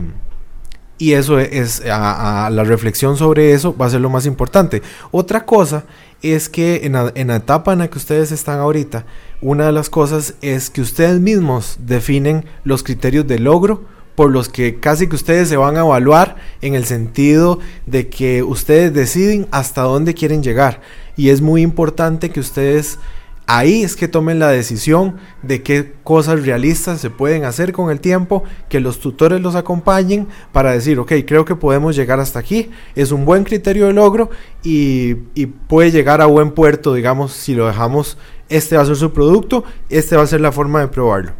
y 1.03 1.15
eso 1.15 1.37
es, 1.37 1.81
a, 1.85 2.49
la 2.49 2.63
reflexión 2.63 3.17
sobre 3.17 3.51
eso 3.51 3.75
va 3.75 3.87
a 3.87 3.89
ser 3.89 3.99
lo 3.99 4.09
más 4.09 4.25
importante. 4.25 4.81
Otra 5.11 5.45
cosa 5.45 5.83
es 6.21 6.47
que 6.47 6.85
en 6.85 6.93
la, 6.93 7.11
en 7.15 7.27
la 7.27 7.35
etapa 7.35 7.73
en 7.73 7.79
la 7.79 7.89
que 7.89 7.97
ustedes 7.97 8.31
están 8.31 8.59
ahorita, 8.59 9.05
una 9.41 9.65
de 9.65 9.73
las 9.73 9.89
cosas 9.89 10.35
es 10.41 10.69
que 10.69 10.79
ustedes 10.79 11.19
mismos 11.19 11.75
definen 11.81 12.45
los 12.63 12.83
criterios 12.83 13.27
de 13.27 13.37
logro 13.37 13.83
por 14.15 14.31
los 14.31 14.47
que 14.47 14.79
casi 14.79 15.09
que 15.09 15.17
ustedes 15.17 15.49
se 15.49 15.57
van 15.57 15.75
a 15.75 15.81
evaluar 15.81 16.37
en 16.61 16.73
el 16.73 16.85
sentido 16.85 17.59
de 17.85 18.07
que 18.07 18.41
ustedes 18.41 18.93
deciden 18.93 19.49
hasta 19.51 19.81
dónde 19.81 20.13
quieren 20.13 20.41
llegar. 20.41 20.79
Y 21.17 21.31
es 21.31 21.41
muy 21.41 21.63
importante 21.63 22.29
que 22.29 22.39
ustedes 22.39 22.97
ahí 23.47 23.83
es 23.83 23.95
que 23.95 24.07
tomen 24.07 24.39
la 24.39 24.49
decisión 24.49 25.17
de 25.41 25.63
qué 25.63 25.93
cosas 26.03 26.45
realistas 26.45 27.01
se 27.01 27.09
pueden 27.09 27.45
hacer 27.45 27.73
con 27.73 27.91
el 27.91 27.99
tiempo, 27.99 28.43
que 28.69 28.79
los 28.79 28.99
tutores 28.99 29.41
los 29.41 29.55
acompañen 29.55 30.27
para 30.51 30.71
decir, 30.71 30.99
ok, 30.99 31.11
creo 31.25 31.45
que 31.45 31.55
podemos 31.55 31.95
llegar 31.95 32.19
hasta 32.19 32.39
aquí, 32.39 32.69
es 32.95 33.11
un 33.11 33.25
buen 33.25 33.43
criterio 33.43 33.87
de 33.87 33.93
logro 33.93 34.29
y, 34.63 35.15
puede 35.67 35.91
llegar 35.91 36.21
a 36.21 36.25
buen 36.25 36.51
puerto, 36.51 36.93
digamos, 36.93 37.33
si 37.33 37.55
lo 37.55 37.67
dejamos, 37.67 38.17
este 38.49 38.75
va 38.75 38.83
a 38.83 38.85
ser 38.85 38.95
su 38.95 39.11
producto, 39.11 39.63
este 39.89 40.15
va 40.15 40.23
a 40.23 40.27
ser 40.27 40.41
la 40.41 40.51
forma 40.51 40.81
de 40.81 40.87
probarlo 40.87 41.31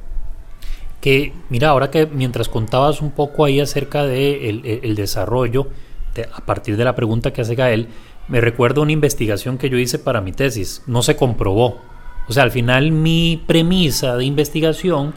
que, 1.02 1.34
mira, 1.50 1.68
ahora 1.68 1.92
que 1.92 2.06
mientras 2.06 2.48
contabas 2.48 3.02
un 3.02 3.12
poco 3.12 3.44
ahí 3.44 3.60
acerca 3.60 4.06
de 4.06 4.80
el, 4.82 4.96
desarrollo, 4.96 5.68
a 6.34 6.46
partir 6.46 6.78
de 6.78 6.86
la 6.86 6.96
pregunta 6.96 7.34
que 7.34 7.42
hace 7.42 7.56
Gael, 7.56 7.90
me 8.28 8.40
recuerdo 8.40 8.82
una 8.82 8.94
investigación 8.94 9.58
que 9.58 9.70
yo 9.70 9.78
hice 9.78 10.00
para 10.00 10.22
mi 10.22 10.32
tesis. 10.32 10.82
No 10.88 11.02
se 11.02 11.16
comprobó. 11.16 11.82
O 12.28 12.34
sea, 12.34 12.44
al 12.44 12.52
final 12.52 12.92
mi 12.92 13.42
premisa 13.46 14.16
de 14.16 14.26
investigación 14.26 15.14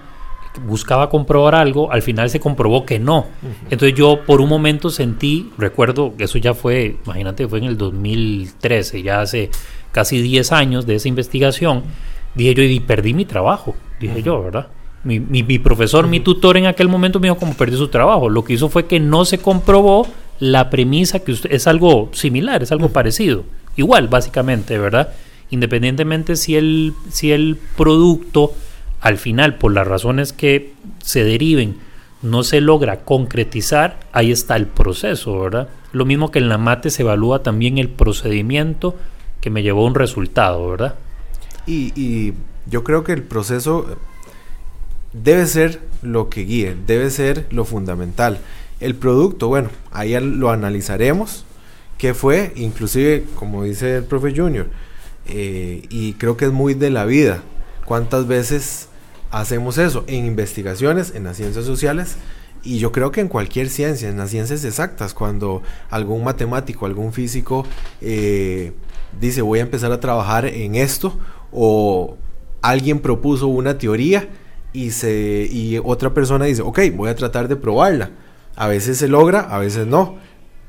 buscaba 0.65 1.11
comprobar 1.11 1.55
algo, 1.55 1.93
al 1.93 2.03
final 2.03 2.31
se 2.31 2.41
comprobó 2.41 2.85
que 2.85 2.99
no. 2.99 3.27
Entonces 3.71 3.95
yo 3.97 4.21
por 4.27 4.41
un 4.41 4.49
momento 4.49 4.91
sentí, 4.91 5.51
recuerdo, 5.59 6.15
eso 6.19 6.39
ya 6.39 6.55
fue, 6.55 6.97
imagínate, 7.05 7.47
fue 7.47 7.59
en 7.59 7.65
el 7.65 7.77
2013, 7.77 9.03
ya 9.03 9.21
hace 9.21 9.51
casi 9.93 10.21
10 10.21 10.53
años 10.53 10.87
de 10.87 10.97
esa 10.97 11.09
investigación, 11.09 11.85
dije 12.35 12.55
yo, 12.55 12.63
y 12.63 12.81
perdí 12.81 13.15
mi 13.15 13.25
trabajo, 13.25 13.75
dije 14.01 14.23
yo, 14.23 14.43
¿verdad? 14.43 14.69
Mi, 15.05 15.21
mi, 15.21 15.59
profesor, 15.61 16.09
mi 16.09 16.19
tutor 16.19 16.57
en 16.57 16.67
aquel 16.67 16.89
momento 16.89 17.21
me 17.21 17.29
dijo 17.29 17.39
cómo 17.39 17.55
perdió 17.55 17.79
su 17.79 17.87
trabajo. 17.87 18.29
Lo 18.29 18.43
que 18.43 18.55
hizo 18.55 18.69
fue 18.69 18.87
que 18.87 18.99
no 18.99 19.25
se 19.25 19.39
comprobó 19.39 20.05
la 20.41 20.69
premisa 20.69 21.21
que 21.21 21.31
usted, 21.31 21.53
es 21.53 21.69
algo 21.69 22.11
similar, 22.13 22.65
es 22.65 22.73
algo 22.73 22.89
parecido. 22.89 23.45
Igual, 23.77 24.09
básicamente, 24.09 24.79
¿verdad? 24.79 25.13
Independientemente 25.51 26.37
si 26.37 26.57
el, 26.57 26.95
si 27.11 27.33
el 27.33 27.59
producto 27.77 28.53
al 29.01 29.19
final, 29.19 29.57
por 29.57 29.73
las 29.73 29.87
razones 29.87 30.33
que 30.33 30.73
se 31.03 31.23
deriven, 31.23 31.77
no 32.23 32.43
se 32.43 32.61
logra 32.61 33.05
concretizar, 33.05 34.01
ahí 34.13 34.33
está 34.33 34.57
el 34.57 34.67
proceso, 34.67 35.39
¿verdad? 35.41 35.69
Lo 35.93 36.05
mismo 36.05 36.31
que 36.31 36.39
en 36.39 36.49
la 36.49 36.59
mate 36.59 36.91
se 36.91 37.03
evalúa 37.03 37.43
también 37.43 37.79
el 37.79 37.89
procedimiento 37.89 38.97
que 39.41 39.51
me 39.51 39.63
llevó 39.63 39.85
a 39.85 39.87
un 39.87 39.95
resultado, 39.95 40.69
¿verdad? 40.69 40.97
Y, 41.67 42.33
yo 42.69 42.83
creo 42.83 43.05
que 43.05 43.13
el 43.13 43.23
proceso 43.23 43.87
debe 45.13 45.47
ser 45.47 45.81
lo 46.03 46.29
que 46.29 46.41
guíe, 46.41 46.75
debe 46.85 47.11
ser 47.11 47.47
lo 47.51 47.65
fundamental. 47.65 48.41
El 48.81 48.97
producto, 48.97 49.47
bueno, 49.47 49.69
ahí 49.93 50.19
lo 50.21 50.51
analizaremos, 50.51 51.45
qué 51.97 52.13
fue, 52.13 52.53
inclusive, 52.57 53.25
como 53.37 53.63
dice 53.63 53.99
el 53.99 54.05
profe 54.05 54.35
Junior, 54.35 54.67
eh, 55.29 55.83
y 55.89 56.15
creo 56.15 56.37
que 56.37 56.47
es 56.47 56.53
muy 56.53 56.75
de 56.75 56.91
la 56.91 57.05
vida. 57.05 57.43
¿Cuántas 57.85 58.27
veces 58.27 58.89
hacemos 59.31 59.79
eso? 59.79 60.05
En 60.07 60.27
investigaciones, 60.27 61.15
en 61.15 61.25
las 61.25 61.37
ciencias 61.37 61.65
sociales, 61.65 62.17
y 62.63 62.79
yo 62.79 62.91
creo 62.91 63.13
que 63.13 63.21
en 63.21 63.29
cualquier 63.29 63.69
ciencia, 63.69 64.09
en 64.09 64.17
las 64.17 64.31
ciencias 64.31 64.65
exactas, 64.65 65.15
cuando 65.15 65.63
algún 65.89 66.25
matemático, 66.25 66.85
algún 66.87 67.13
físico 67.13 67.65
eh, 68.01 68.73
dice 69.21 69.41
voy 69.43 69.61
a 69.61 69.63
empezar 69.63 69.93
a 69.93 70.01
trabajar 70.01 70.47
en 70.47 70.75
esto, 70.75 71.19
o 71.53 72.17
alguien 72.63 72.99
propuso 72.99 73.47
una 73.47 73.79
teoría, 73.79 74.29
y, 74.73 74.91
se, 74.91 75.49
y 75.51 75.81
otra 75.83 76.13
persona 76.13 76.45
dice, 76.45 76.61
ok, 76.61 76.81
voy 76.95 77.09
a 77.09 77.15
tratar 77.15 77.49
de 77.49 77.57
probarla. 77.57 78.11
A 78.57 78.67
veces 78.67 78.99
se 78.99 79.09
logra, 79.09 79.41
a 79.41 79.59
veces 79.59 79.87
no. 79.87 80.17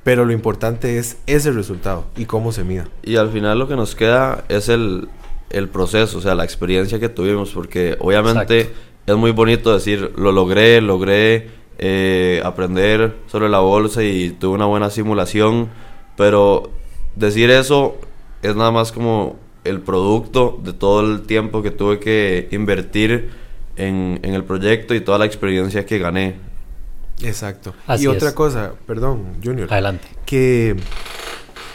Pero 0.08 0.24
lo 0.24 0.32
importante 0.32 0.98
es 1.00 1.18
ese 1.28 1.52
resultado 1.52 2.06
y 2.16 2.24
cómo 2.24 2.54
se 2.54 2.64
mida. 2.64 2.88
Y 3.04 3.18
al 3.18 3.30
final 3.30 3.60
lo 3.60 3.68
que 3.68 3.76
nos 3.76 3.94
queda 3.94 4.46
es 4.48 4.70
el, 4.70 5.10
el 5.50 5.68
proceso, 5.68 6.20
o 6.20 6.22
sea, 6.22 6.34
la 6.34 6.46
experiencia 6.46 6.98
que 6.98 7.10
tuvimos, 7.10 7.52
porque 7.52 7.98
obviamente 8.00 8.72
es 9.06 9.16
muy 9.18 9.32
bonito 9.32 9.74
decir, 9.74 10.14
lo 10.16 10.32
logré, 10.32 10.80
logré 10.80 11.50
eh, 11.78 12.42
aprender 12.46 13.18
sobre 13.28 13.50
la 13.50 13.60
bolsa 13.60 14.02
y 14.02 14.30
tuve 14.30 14.56
una 14.56 14.66
buena 14.66 14.90
simulación, 14.92 15.68
pero 16.16 16.72
decir 17.18 17.50
eso 17.50 17.98
es 18.44 18.56
nada 18.56 18.72
más 18.72 18.94
como 18.94 19.36
el 19.66 19.82
producto 19.82 20.58
de 20.64 20.72
todo 20.72 21.02
el 21.02 21.24
tiempo 21.24 21.62
que 21.62 21.72
tuve 21.72 22.00
que 22.00 22.48
invertir 22.52 23.30
en, 23.76 24.22
el 24.24 24.46
proyecto 24.46 24.96
y 24.96 25.02
toda 25.02 25.18
la 25.18 25.26
experiencia 25.26 25.86
que 25.86 26.00
gané. 26.00 26.47
Exacto. 27.22 27.74
y 27.98 28.08
otra 28.08 28.34
cosa, 28.34 28.74
perdón, 28.86 29.38
Junior. 29.44 29.72
Adelante. 29.72 30.08
Que 30.26 30.76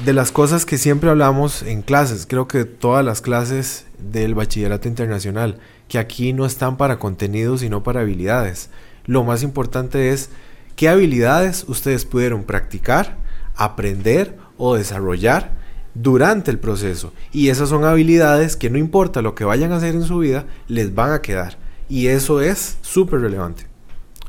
de 0.04 0.12
las 0.12 0.32
cosas 0.32 0.64
que 0.64 0.78
siempre 0.78 1.10
hablamos 1.10 1.62
en 1.62 1.82
clases, 1.82 2.26
creo 2.26 2.48
que 2.48 2.64
todas 2.64 3.04
las 3.04 3.20
clases 3.20 3.86
del 3.98 4.34
bachillerato 4.34 4.88
internacional, 4.88 5.58
que 5.88 5.98
aquí 5.98 6.32
no 6.32 6.46
están 6.46 6.76
para 6.76 6.98
contenidos, 6.98 7.60
sino 7.60 7.82
para 7.82 8.00
habilidades. 8.00 8.70
Lo 9.04 9.24
más 9.24 9.42
importante 9.42 10.10
es 10.10 10.30
qué 10.76 10.88
habilidades 10.88 11.64
ustedes 11.68 12.04
pudieron 12.04 12.44
practicar, 12.44 13.16
aprender 13.54 14.36
o 14.56 14.74
desarrollar 14.74 15.52
durante 15.94 16.50
el 16.50 16.58
proceso. 16.58 17.12
Y 17.32 17.48
esas 17.48 17.68
son 17.68 17.84
habilidades 17.84 18.56
que 18.56 18.70
no 18.70 18.78
importa 18.78 19.22
lo 19.22 19.34
que 19.34 19.44
vayan 19.44 19.72
a 19.72 19.76
hacer 19.76 19.94
en 19.94 20.04
su 20.04 20.18
vida, 20.18 20.46
les 20.68 20.94
van 20.94 21.12
a 21.12 21.22
quedar. 21.22 21.58
Y 21.88 22.06
eso 22.06 22.40
es 22.40 22.78
súper 22.80 23.20
relevante. 23.20 23.71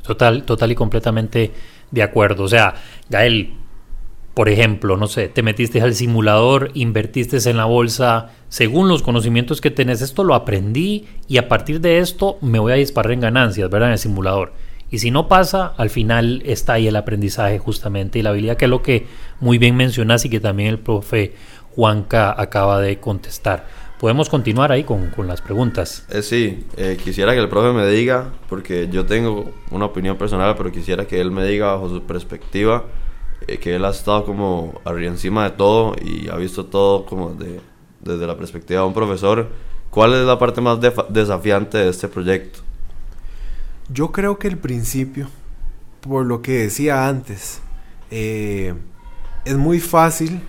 Total, 0.04 0.44
total 0.44 0.72
y 0.72 0.76
completamente 0.76 1.52
de 1.92 2.04
acuerdo. 2.04 2.44
O 2.44 2.48
sea, 2.48 2.76
Gael, 3.10 3.54
por 4.34 4.50
ejemplo, 4.50 4.98
no 4.98 5.08
sé, 5.08 5.30
te 5.30 5.44
metiste 5.44 5.82
al 5.82 5.94
simulador, 5.94 6.72
invertiste 6.74 7.38
en 7.50 7.58
la 7.58 7.66
bolsa, 7.66 8.32
según 8.50 8.88
los 8.88 9.04
conocimientos 9.04 9.62
que 9.62 9.72
tenés, 9.72 10.02
esto 10.02 10.24
lo 10.24 10.34
aprendí 10.34 11.06
y 11.28 11.38
a 11.38 11.48
partir 11.48 11.82
de 11.82 12.00
esto 12.00 12.38
me 12.42 12.60
voy 12.60 12.74
a 12.74 12.76
disparar 12.76 13.12
en 13.12 13.22
ganancias, 13.22 13.70
¿verdad? 13.70 13.90
En 13.90 13.94
el 13.94 14.00
simulador. 14.00 14.54
Y 14.90 15.00
si 15.00 15.10
no 15.10 15.28
pasa, 15.28 15.74
al 15.78 15.90
final 15.90 16.44
está 16.46 16.74
ahí 16.74 16.88
el 16.88 16.96
aprendizaje 16.96 17.58
justamente 17.58 18.20
y 18.20 18.22
la 18.22 18.30
habilidad 18.30 18.58
que 18.58 18.66
es 18.66 18.70
lo 18.70 18.84
que 18.84 19.08
muy 19.40 19.58
bien 19.58 19.76
mencionas 19.76 20.26
y 20.26 20.30
que 20.30 20.40
también 20.40 20.70
el 20.70 20.80
profe 20.80 21.34
Juanca 21.76 22.34
acaba 22.40 22.80
de 22.80 23.00
contestar. 23.00 23.66
Podemos 24.04 24.28
continuar 24.28 24.70
ahí 24.74 24.84
con, 24.84 25.14
las 25.26 25.42
preguntas. 25.42 26.06
Eh, 26.10 26.22
sí, 26.24 26.68
eh, 26.76 27.00
quisiera 27.02 27.32
que 27.32 27.40
el 27.40 27.48
profe 27.48 27.72
me 27.72 27.88
diga, 27.88 28.34
porque 28.50 28.90
yo 28.92 29.06
tengo 29.06 29.54
una 29.72 29.86
opinión 29.86 30.18
personal, 30.18 30.56
pero 30.58 30.74
quisiera 30.74 31.08
que 31.08 31.22
él 31.22 31.32
me 31.32 31.46
diga 31.46 31.68
bajo 31.68 31.88
su 31.88 32.04
perspectiva, 32.04 32.84
eh, 33.48 33.60
que 33.60 33.76
él 33.76 33.86
ha 33.86 33.92
estado 33.92 34.26
como 34.26 34.82
arriba 34.84 35.10
encima 35.10 35.46
de 35.46 35.52
todo 35.52 35.96
y 36.04 36.28
ha 36.28 36.36
visto 36.36 36.66
todo 36.66 37.06
como 37.06 37.30
de, 37.30 37.62
desde 38.02 38.28
la 38.28 38.36
perspectiva 38.36 38.82
de 38.82 38.88
un 38.88 38.94
profesor, 38.94 39.48
¿cuál 39.90 40.14
es 40.16 40.26
la 40.26 40.38
parte 40.38 40.60
más 40.60 40.80
desafiante 41.08 41.78
de 41.78 41.88
este 41.88 42.10
proyecto? 42.10 42.60
Yo 43.88 44.12
creo 44.12 44.38
que 44.38 44.50
el 44.50 44.58
principio, 44.58 45.30
por 46.02 46.26
lo 46.26 46.42
que 46.42 46.64
decía 46.64 47.08
antes, 47.08 47.62
eh, 48.12 48.74
es 49.46 49.56
muy 49.56 49.80
fácil, 49.80 50.42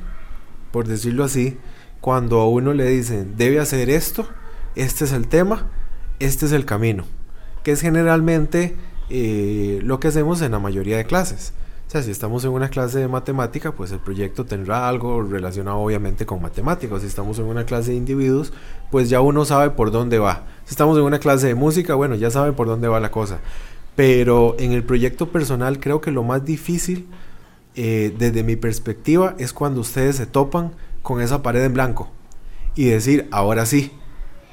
por 0.72 0.88
decirlo 0.88 1.22
así, 1.22 1.56
cuando 2.04 2.40
a 2.40 2.46
uno 2.50 2.74
le 2.74 2.84
dicen, 2.84 3.32
debe 3.38 3.60
hacer 3.60 3.88
esto, 3.88 4.28
este 4.74 5.06
es 5.06 5.12
el 5.12 5.26
tema, 5.26 5.70
este 6.18 6.44
es 6.44 6.52
el 6.52 6.66
camino, 6.66 7.06
que 7.62 7.72
es 7.72 7.80
generalmente 7.80 8.76
eh, 9.08 9.80
lo 9.82 10.00
que 10.00 10.08
hacemos 10.08 10.42
en 10.42 10.52
la 10.52 10.58
mayoría 10.58 10.98
de 10.98 11.06
clases. 11.06 11.54
O 11.88 11.90
sea, 11.90 12.02
si 12.02 12.10
estamos 12.10 12.44
en 12.44 12.50
una 12.50 12.68
clase 12.68 12.98
de 12.98 13.08
matemática, 13.08 13.72
pues 13.72 13.90
el 13.90 14.00
proyecto 14.00 14.44
tendrá 14.44 14.86
algo 14.86 15.22
relacionado 15.22 15.78
obviamente 15.78 16.26
con 16.26 16.42
matemáticas. 16.42 17.00
Si 17.00 17.06
estamos 17.06 17.38
en 17.38 17.46
una 17.46 17.64
clase 17.64 17.92
de 17.92 17.96
individuos, 17.96 18.52
pues 18.90 19.08
ya 19.08 19.22
uno 19.22 19.46
sabe 19.46 19.70
por 19.70 19.90
dónde 19.90 20.18
va. 20.18 20.44
Si 20.66 20.72
estamos 20.72 20.98
en 20.98 21.04
una 21.04 21.20
clase 21.20 21.46
de 21.46 21.54
música, 21.54 21.94
bueno, 21.94 22.16
ya 22.16 22.30
sabe 22.30 22.52
por 22.52 22.66
dónde 22.66 22.86
va 22.86 23.00
la 23.00 23.10
cosa. 23.10 23.38
Pero 23.96 24.56
en 24.58 24.72
el 24.72 24.84
proyecto 24.84 25.30
personal 25.30 25.80
creo 25.80 26.02
que 26.02 26.10
lo 26.10 26.22
más 26.22 26.44
difícil, 26.44 27.06
eh, 27.76 28.14
desde 28.18 28.42
mi 28.42 28.56
perspectiva, 28.56 29.34
es 29.38 29.54
cuando 29.54 29.80
ustedes 29.80 30.16
se 30.16 30.26
topan 30.26 30.72
con 31.04 31.20
esa 31.20 31.40
pared 31.40 31.62
en 31.62 31.74
blanco 31.74 32.10
y 32.74 32.86
decir, 32.86 33.28
ahora 33.30 33.66
sí, 33.66 33.92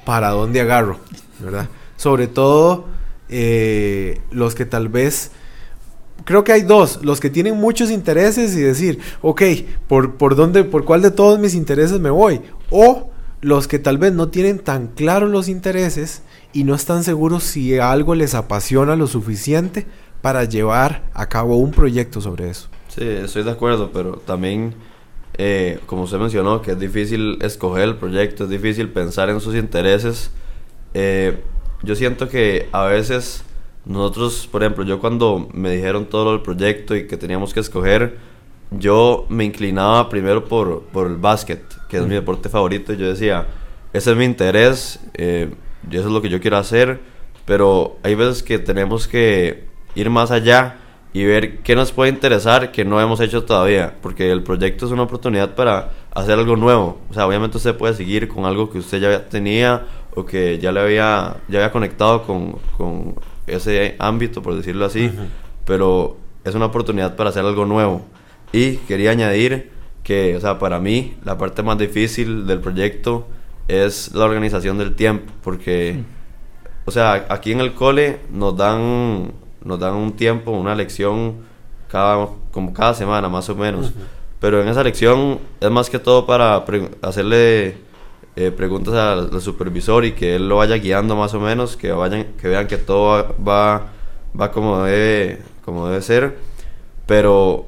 ¿para 0.04 0.28
dónde 0.28 0.60
agarro? 0.60 1.00
¿Verdad? 1.40 1.68
Sobre 1.96 2.28
todo 2.28 2.84
eh, 3.28 4.20
los 4.30 4.54
que 4.54 4.64
tal 4.64 4.88
vez 4.88 5.32
creo 6.24 6.44
que 6.44 6.52
hay 6.52 6.62
dos, 6.62 7.00
los 7.02 7.18
que 7.18 7.30
tienen 7.30 7.56
muchos 7.56 7.90
intereses 7.90 8.54
y 8.54 8.60
decir, 8.60 9.00
ok, 9.22 9.42
¿por, 9.88 10.14
por 10.14 10.36
dónde, 10.36 10.62
por 10.62 10.84
cuál 10.84 11.02
de 11.02 11.10
todos 11.10 11.40
mis 11.40 11.54
intereses 11.54 11.98
me 11.98 12.10
voy? 12.10 12.40
O 12.70 13.10
los 13.40 13.66
que 13.66 13.80
tal 13.80 13.98
vez 13.98 14.12
no 14.12 14.28
tienen 14.28 14.60
tan 14.60 14.88
claros 14.88 15.30
los 15.30 15.48
intereses 15.48 16.22
y 16.52 16.62
no 16.64 16.74
están 16.74 17.02
seguros 17.02 17.42
si 17.42 17.78
algo 17.78 18.14
les 18.14 18.34
apasiona 18.34 18.94
lo 18.94 19.08
suficiente 19.08 19.86
para 20.20 20.44
llevar 20.44 21.02
a 21.14 21.28
cabo 21.28 21.56
un 21.56 21.72
proyecto 21.72 22.20
sobre 22.20 22.50
eso. 22.50 22.68
Sí, 22.88 23.04
estoy 23.04 23.42
de 23.42 23.50
acuerdo, 23.50 23.90
pero 23.92 24.18
también, 24.18 24.74
eh, 25.34 25.80
como 25.86 26.02
usted 26.02 26.18
mencionó, 26.18 26.62
que 26.62 26.72
es 26.72 26.78
difícil 26.78 27.38
escoger 27.40 27.84
el 27.84 27.96
proyecto, 27.96 28.44
es 28.44 28.50
difícil 28.50 28.88
pensar 28.88 29.30
en 29.30 29.40
sus 29.40 29.54
intereses. 29.54 30.30
Eh, 30.94 31.38
yo 31.82 31.94
siento 31.94 32.28
que 32.28 32.68
a 32.72 32.84
veces 32.84 33.44
nosotros, 33.84 34.48
por 34.50 34.62
ejemplo, 34.62 34.84
yo 34.84 35.00
cuando 35.00 35.48
me 35.52 35.70
dijeron 35.70 36.06
todo 36.06 36.34
el 36.34 36.42
proyecto 36.42 36.94
y 36.94 37.06
que 37.06 37.16
teníamos 37.16 37.54
que 37.54 37.60
escoger, 37.60 38.18
yo 38.70 39.26
me 39.28 39.44
inclinaba 39.44 40.08
primero 40.08 40.44
por, 40.44 40.82
por 40.84 41.06
el 41.06 41.16
básquet, 41.16 41.62
que 41.88 41.98
es 41.98 42.06
mi 42.06 42.14
deporte 42.14 42.48
favorito, 42.48 42.92
y 42.92 42.96
yo 42.96 43.06
decía, 43.06 43.46
ese 43.92 44.12
es 44.12 44.16
mi 44.16 44.24
interés, 44.24 45.00
eh, 45.14 45.50
eso 45.90 46.00
es 46.00 46.12
lo 46.12 46.22
que 46.22 46.28
yo 46.28 46.40
quiero 46.40 46.56
hacer, 46.56 47.00
pero 47.44 47.96
hay 48.02 48.14
veces 48.14 48.42
que 48.42 48.58
tenemos 48.58 49.08
que 49.08 49.64
ir 49.94 50.08
más 50.10 50.30
allá 50.30 50.78
y 51.12 51.24
ver 51.24 51.58
qué 51.58 51.76
nos 51.76 51.92
puede 51.92 52.10
interesar 52.10 52.72
que 52.72 52.84
no 52.84 53.00
hemos 53.00 53.20
hecho 53.20 53.44
todavía, 53.44 53.94
porque 54.00 54.30
el 54.30 54.42
proyecto 54.42 54.86
es 54.86 54.92
una 54.92 55.02
oportunidad 55.02 55.54
para 55.54 55.90
hacer 56.14 56.38
algo 56.38 56.56
nuevo. 56.56 57.00
O 57.10 57.14
sea, 57.14 57.26
obviamente 57.26 57.58
usted 57.58 57.76
puede 57.76 57.94
seguir 57.94 58.28
con 58.28 58.44
algo 58.44 58.70
que 58.70 58.78
usted 58.78 59.00
ya 59.00 59.28
tenía 59.28 59.86
o 60.14 60.24
que 60.24 60.58
ya 60.58 60.72
le 60.72 60.80
había, 60.80 61.36
ya 61.48 61.58
había 61.58 61.72
conectado 61.72 62.22
con, 62.22 62.56
con 62.76 63.14
ese 63.46 63.96
ámbito, 63.98 64.42
por 64.42 64.54
decirlo 64.54 64.84
así, 64.84 65.10
pero 65.64 66.16
es 66.44 66.54
una 66.54 66.66
oportunidad 66.66 67.16
para 67.16 67.30
hacer 67.30 67.44
algo 67.44 67.64
nuevo. 67.66 68.02
Y 68.52 68.76
quería 68.76 69.10
añadir 69.10 69.70
que, 70.02 70.36
o 70.36 70.40
sea, 70.40 70.58
para 70.58 70.78
mí 70.78 71.16
la 71.24 71.38
parte 71.38 71.62
más 71.62 71.78
difícil 71.78 72.46
del 72.46 72.60
proyecto 72.60 73.26
es 73.68 74.12
la 74.14 74.24
organización 74.24 74.78
del 74.78 74.94
tiempo, 74.94 75.32
porque, 75.42 76.02
o 76.84 76.90
sea, 76.90 77.26
aquí 77.28 77.52
en 77.52 77.60
el 77.60 77.74
cole 77.74 78.20
nos 78.30 78.56
dan, 78.56 79.32
nos 79.64 79.78
dan 79.78 79.94
un 79.94 80.12
tiempo, 80.12 80.50
una 80.50 80.74
lección 80.74 81.36
cada, 81.88 82.28
como 82.50 82.72
cada 82.72 82.94
semana 82.94 83.28
más 83.28 83.48
o 83.48 83.54
menos, 83.54 83.92
pero 84.40 84.60
en 84.62 84.68
esa 84.68 84.82
lección 84.82 85.38
es 85.60 85.70
más 85.70 85.90
que 85.90 85.98
todo 85.98 86.26
para 86.26 86.64
hacerle 87.02 87.76
eh, 88.34 88.50
preguntas 88.50 88.94
al, 88.94 89.40
supervisor 89.40 90.04
y 90.04 90.12
que 90.12 90.36
él 90.36 90.48
lo 90.48 90.56
vaya 90.56 90.76
guiando 90.76 91.16
más 91.16 91.34
o 91.34 91.40
menos, 91.40 91.76
que 91.76 91.92
vayan, 91.92 92.24
que 92.40 92.48
vean 92.48 92.66
que 92.66 92.78
todo 92.78 93.34
va, 93.46 93.92
va 94.38 94.52
como 94.52 94.82
debe, 94.84 95.42
como 95.64 95.86
debe 95.88 96.02
ser, 96.02 96.38
pero 97.06 97.66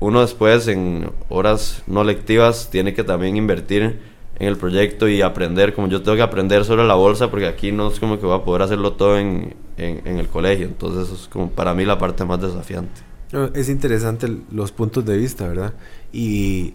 uno 0.00 0.20
después 0.20 0.68
en 0.68 1.10
horas 1.28 1.82
no 1.86 2.04
lectivas 2.04 2.70
tiene 2.70 2.94
que 2.94 3.04
también 3.04 3.36
invertir 3.36 4.00
en 4.38 4.48
el 4.48 4.56
proyecto 4.56 5.08
y 5.08 5.22
aprender, 5.22 5.74
como 5.74 5.88
yo 5.88 6.02
tengo 6.02 6.16
que 6.16 6.22
aprender 6.22 6.64
sobre 6.64 6.84
la 6.84 6.94
bolsa, 6.94 7.30
porque 7.30 7.46
aquí 7.46 7.72
no 7.72 7.88
es 7.88 7.98
como 7.98 8.18
que 8.18 8.26
voy 8.26 8.36
a 8.36 8.44
poder 8.44 8.62
hacerlo 8.62 8.92
todo 8.92 9.18
en, 9.18 9.54
en, 9.78 10.18
el 10.18 10.28
colegio, 10.28 10.66
entonces 10.66 11.06
eso 11.06 11.14
es 11.14 11.28
como 11.28 11.50
para 11.50 11.74
mí 11.74 11.84
la 11.84 11.98
parte 11.98 12.24
más 12.24 12.40
desafiante. 12.40 13.00
Es 13.54 13.68
interesante 13.68 14.28
los 14.50 14.72
puntos 14.72 15.04
de 15.04 15.16
vista, 15.16 15.48
¿verdad? 15.48 15.74
Y 16.12 16.74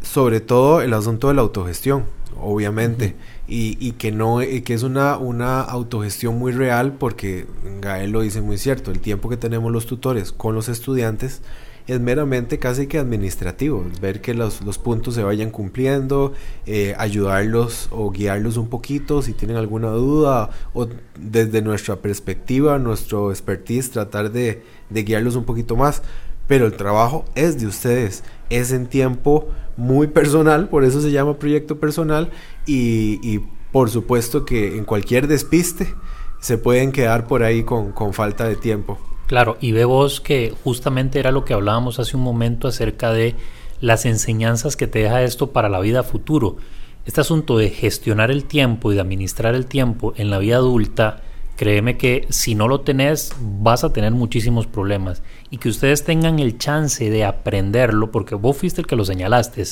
sobre 0.00 0.40
todo 0.40 0.80
el 0.80 0.94
asunto 0.94 1.28
de 1.28 1.34
la 1.34 1.42
autogestión, 1.42 2.04
obviamente, 2.40 3.14
y, 3.46 3.92
que 3.92 4.12
no 4.12 4.38
que 4.38 4.74
es 4.74 4.82
una, 4.82 5.18
una 5.18 5.60
autogestión 5.60 6.38
muy 6.38 6.52
real 6.52 6.94
porque 6.94 7.46
Gael 7.80 8.10
lo 8.10 8.22
dice 8.22 8.40
muy 8.40 8.58
cierto, 8.58 8.90
el 8.90 9.00
tiempo 9.00 9.28
que 9.28 9.36
tenemos 9.36 9.70
los 9.70 9.86
tutores 9.86 10.32
con 10.32 10.54
los 10.54 10.68
estudiantes 10.68 11.42
es 11.86 12.00
meramente 12.00 12.58
casi 12.58 12.86
que 12.86 12.98
administrativo, 12.98 13.84
ver 14.00 14.20
que 14.20 14.34
los, 14.34 14.60
puntos 14.82 15.14
se 15.14 15.22
vayan 15.22 15.50
cumpliendo, 15.50 16.32
eh, 16.66 16.94
ayudarlos 16.98 17.88
o 17.90 18.10
guiarlos 18.10 18.56
un 18.56 18.68
poquito 18.68 19.22
si 19.22 19.32
tienen 19.32 19.56
alguna 19.56 19.90
duda 19.90 20.50
o 20.74 20.88
desde 21.18 21.62
nuestra 21.62 21.96
perspectiva, 21.96 22.78
nuestro 22.78 23.30
expertise, 23.30 23.90
tratar 23.90 24.30
de, 24.32 24.62
de 24.90 25.02
guiarlos 25.02 25.36
un 25.36 25.44
poquito 25.44 25.76
más, 25.76 26.02
pero 26.46 26.66
el 26.66 26.74
trabajo 26.74 27.24
es 27.34 27.58
de 27.60 27.66
ustedes, 27.66 28.24
es 28.50 28.72
en 28.72 28.86
tiempo 28.86 29.48
muy 29.76 30.06
personal, 30.06 30.68
por 30.68 30.84
eso 30.84 31.00
se 31.00 31.10
llama 31.10 31.38
proyecto 31.38 31.78
personal 31.78 32.30
y, 32.66 33.40
por 33.72 33.88
supuesto 33.88 34.44
que 34.44 34.76
en 34.76 34.84
cualquier 34.84 35.28
despiste 35.28 35.94
se 36.40 36.58
pueden 36.58 36.92
quedar 36.92 37.26
por 37.26 37.42
ahí 37.42 37.62
con, 37.62 38.12
falta 38.12 38.46
de 38.46 38.56
tiempo. 38.56 38.98
Claro, 39.26 39.56
y 39.60 39.72
ve 39.72 39.84
vos 39.84 40.20
que 40.20 40.54
justamente 40.64 41.18
era 41.18 41.30
lo 41.30 41.44
que 41.44 41.54
hablábamos 41.54 41.98
hace 41.98 42.16
un 42.16 42.22
momento 42.22 42.68
acerca 42.68 43.12
de 43.12 43.34
las 43.80 44.04
enseñanzas 44.04 44.76
que 44.76 44.86
te 44.86 45.00
deja 45.00 45.22
esto 45.22 45.52
para 45.52 45.68
la 45.68 45.80
vida 45.80 46.02
futuro. 46.02 46.56
Este 47.04 47.20
asunto 47.20 47.58
de 47.58 47.70
gestionar 47.70 48.30
el 48.30 48.44
tiempo 48.44 48.92
y 48.92 48.94
de 48.94 49.00
administrar 49.00 49.54
el 49.54 49.66
tiempo 49.66 50.14
en 50.16 50.30
la 50.30 50.38
vida 50.38 50.56
adulta 50.56 51.22
créeme 51.56 51.96
que 51.96 52.26
si 52.30 52.54
no 52.54 52.66
lo 52.68 52.80
tenés 52.80 53.34
vas 53.40 53.84
a 53.84 53.92
tener 53.92 54.12
muchísimos 54.12 54.66
problemas 54.66 55.22
y 55.50 55.58
que 55.58 55.68
ustedes 55.68 56.04
tengan 56.04 56.38
el 56.38 56.58
chance 56.58 57.08
de 57.08 57.24
aprenderlo, 57.24 58.10
porque 58.10 58.34
vos 58.34 58.56
fuiste 58.56 58.80
el 58.80 58.86
que 58.86 58.96
lo 58.96 59.04
señalaste, 59.04 59.62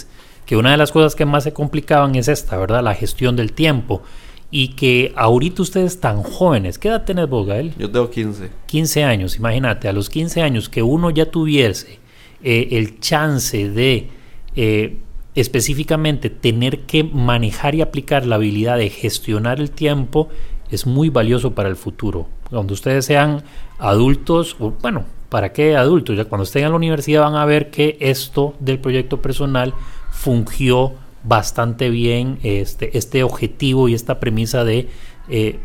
que 0.47 0.57
una 0.57 0.71
de 0.71 0.77
las 0.77 0.93
cosas 0.93 1.15
que 1.15 1.25
más 1.25 1.45
se 1.45 1.53
complicaban 1.53 2.15
es 2.15 2.29
esta, 2.29 2.57
¿verdad? 2.59 2.83
La 2.83 2.95
gestión 2.95 3.35
del 3.35 3.53
tiempo. 3.53 4.03
Y 4.51 4.69
que 4.69 5.13
ahorita 5.17 5.63
ustedes 5.63 6.01
tan 6.01 6.23
jóvenes, 6.23 6.79
¿qué 6.79 6.89
edad 6.89 7.05
tenés 7.05 7.29
vos, 7.29 7.47
Gael? 7.47 7.73
Yo 7.79 7.91
tengo 7.91 8.11
15. 8.11 8.51
15 8.67 9.05
años, 9.05 9.37
imagínate, 9.37 9.89
a 9.89 9.93
los 9.93 10.11
15 10.11 10.43
años 10.43 10.69
que 10.69 10.83
uno 10.83 11.11
ya 11.11 11.31
tuviese 11.31 12.01
eh, 12.43 12.69
el 12.73 12.99
chance 13.01 13.69
de 13.69 14.09
eh, 14.57 14.99
específicamente 15.35 16.31
tener 16.31 16.81
que 16.81 17.05
manejar 17.05 17.75
y 17.75 17.83
aplicar 17.83 18.27
la 18.27 18.37
habilidad 18.37 18.79
de 18.79 18.91
gestionar 18.91 19.61
el 19.61 19.71
tiempo, 19.71 20.29
es 20.71 20.87
muy 20.87 21.09
valioso 21.09 21.55
para 21.55 21.69
el 21.69 21.77
futuro. 21.77 22.29
Cuando 22.49 22.75
ustedes 22.75 23.05
sean 23.05 23.43
adultos, 23.79 24.57
o 24.59 24.71
bueno, 24.71 25.05
¿para 25.29 25.53
qué 25.53 25.77
adultos? 25.77 26.17
Ya 26.17 26.25
cuando 26.25 26.45
estén 26.45 26.65
en 26.65 26.71
la 26.71 26.77
universidad 26.77 27.23
van 27.23 27.37
a 27.37 27.45
ver 27.45 27.71
que 27.71 27.97
esto 28.01 28.55
del 28.59 28.79
proyecto 28.79 29.21
personal 29.21 29.75
fungió 30.11 30.95
bastante 31.25 31.91
bien 31.91 32.39
este, 32.43 32.97
este 32.97 33.23
objetivo 33.23 33.89
y 33.89 33.95
esta 33.95 34.21
premisa 34.21 34.65
de 34.65 34.89
eh, 35.29 35.59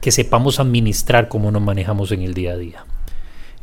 que 0.00 0.10
sepamos 0.12 0.60
administrar 0.60 1.28
cómo 1.28 1.50
nos 1.50 1.62
manejamos 1.62 2.12
en 2.12 2.22
el 2.22 2.34
día 2.34 2.52
a 2.52 2.56
día. 2.56 2.84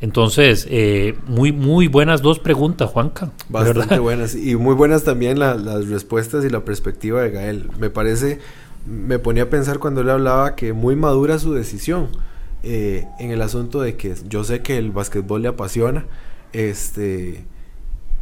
Entonces, 0.01 0.67
eh, 0.69 1.15
muy, 1.27 1.51
muy 1.51 1.87
buenas 1.87 2.21
dos 2.21 2.39
preguntas, 2.39 2.89
Juanca. 2.89 3.31
Bastante 3.49 3.99
buenas. 3.99 4.35
Y 4.35 4.55
muy 4.55 4.75
buenas 4.75 5.03
también 5.03 5.39
las 5.39 5.87
respuestas 5.87 6.43
y 6.43 6.49
la 6.49 6.65
perspectiva 6.65 7.21
de 7.21 7.31
Gael. 7.31 7.69
Me 7.79 7.89
parece 7.89 8.39
me 8.85 9.19
ponía 9.19 9.43
a 9.43 9.49
pensar 9.49 9.79
cuando 9.79 10.01
él 10.01 10.09
hablaba 10.09 10.55
que 10.55 10.73
muy 10.73 10.95
madura 10.95 11.39
su 11.39 11.53
decisión 11.53 12.09
eh, 12.63 13.05
en 13.19 13.31
el 13.31 13.41
asunto 13.41 13.81
de 13.81 13.95
que 13.95 14.15
yo 14.27 14.43
sé 14.43 14.61
que 14.61 14.77
el 14.77 14.91
básquetbol 14.91 15.41
le 15.41 15.47
apasiona 15.49 16.05
este 16.53 17.45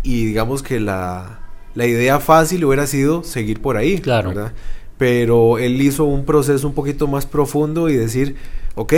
y 0.03 0.25
digamos 0.25 0.63
que 0.63 0.79
la, 0.79 1.39
la 1.75 1.85
idea 1.85 2.19
fácil 2.19 2.63
hubiera 2.65 2.87
sido 2.87 3.23
seguir 3.23 3.61
por 3.61 3.77
ahí 3.77 3.99
claro. 3.99 4.51
pero 4.97 5.57
él 5.57 5.81
hizo 5.81 6.05
un 6.05 6.25
proceso 6.25 6.67
un 6.67 6.73
poquito 6.73 7.07
más 7.07 7.25
profundo 7.25 7.89
y 7.89 7.95
decir 7.95 8.35
ok 8.75 8.93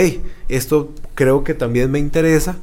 esto 0.48 0.90
creo 1.14 1.44
que 1.44 1.54
también 1.54 1.90
me 1.90 1.98
interesa 1.98 2.56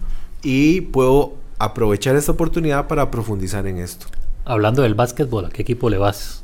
y 0.43 0.81
puedo 0.81 1.33
aprovechar 1.57 2.15
esta 2.15 2.31
oportunidad 2.33 2.87
para 2.87 3.09
profundizar 3.09 3.65
en 3.67 3.77
esto. 3.77 4.07
Hablando 4.45 4.81
del 4.81 4.95
básquetbol 4.95 5.45
¿a 5.45 5.49
qué 5.49 5.61
equipo 5.61 5.89
le 5.89 5.97
vas? 5.97 6.43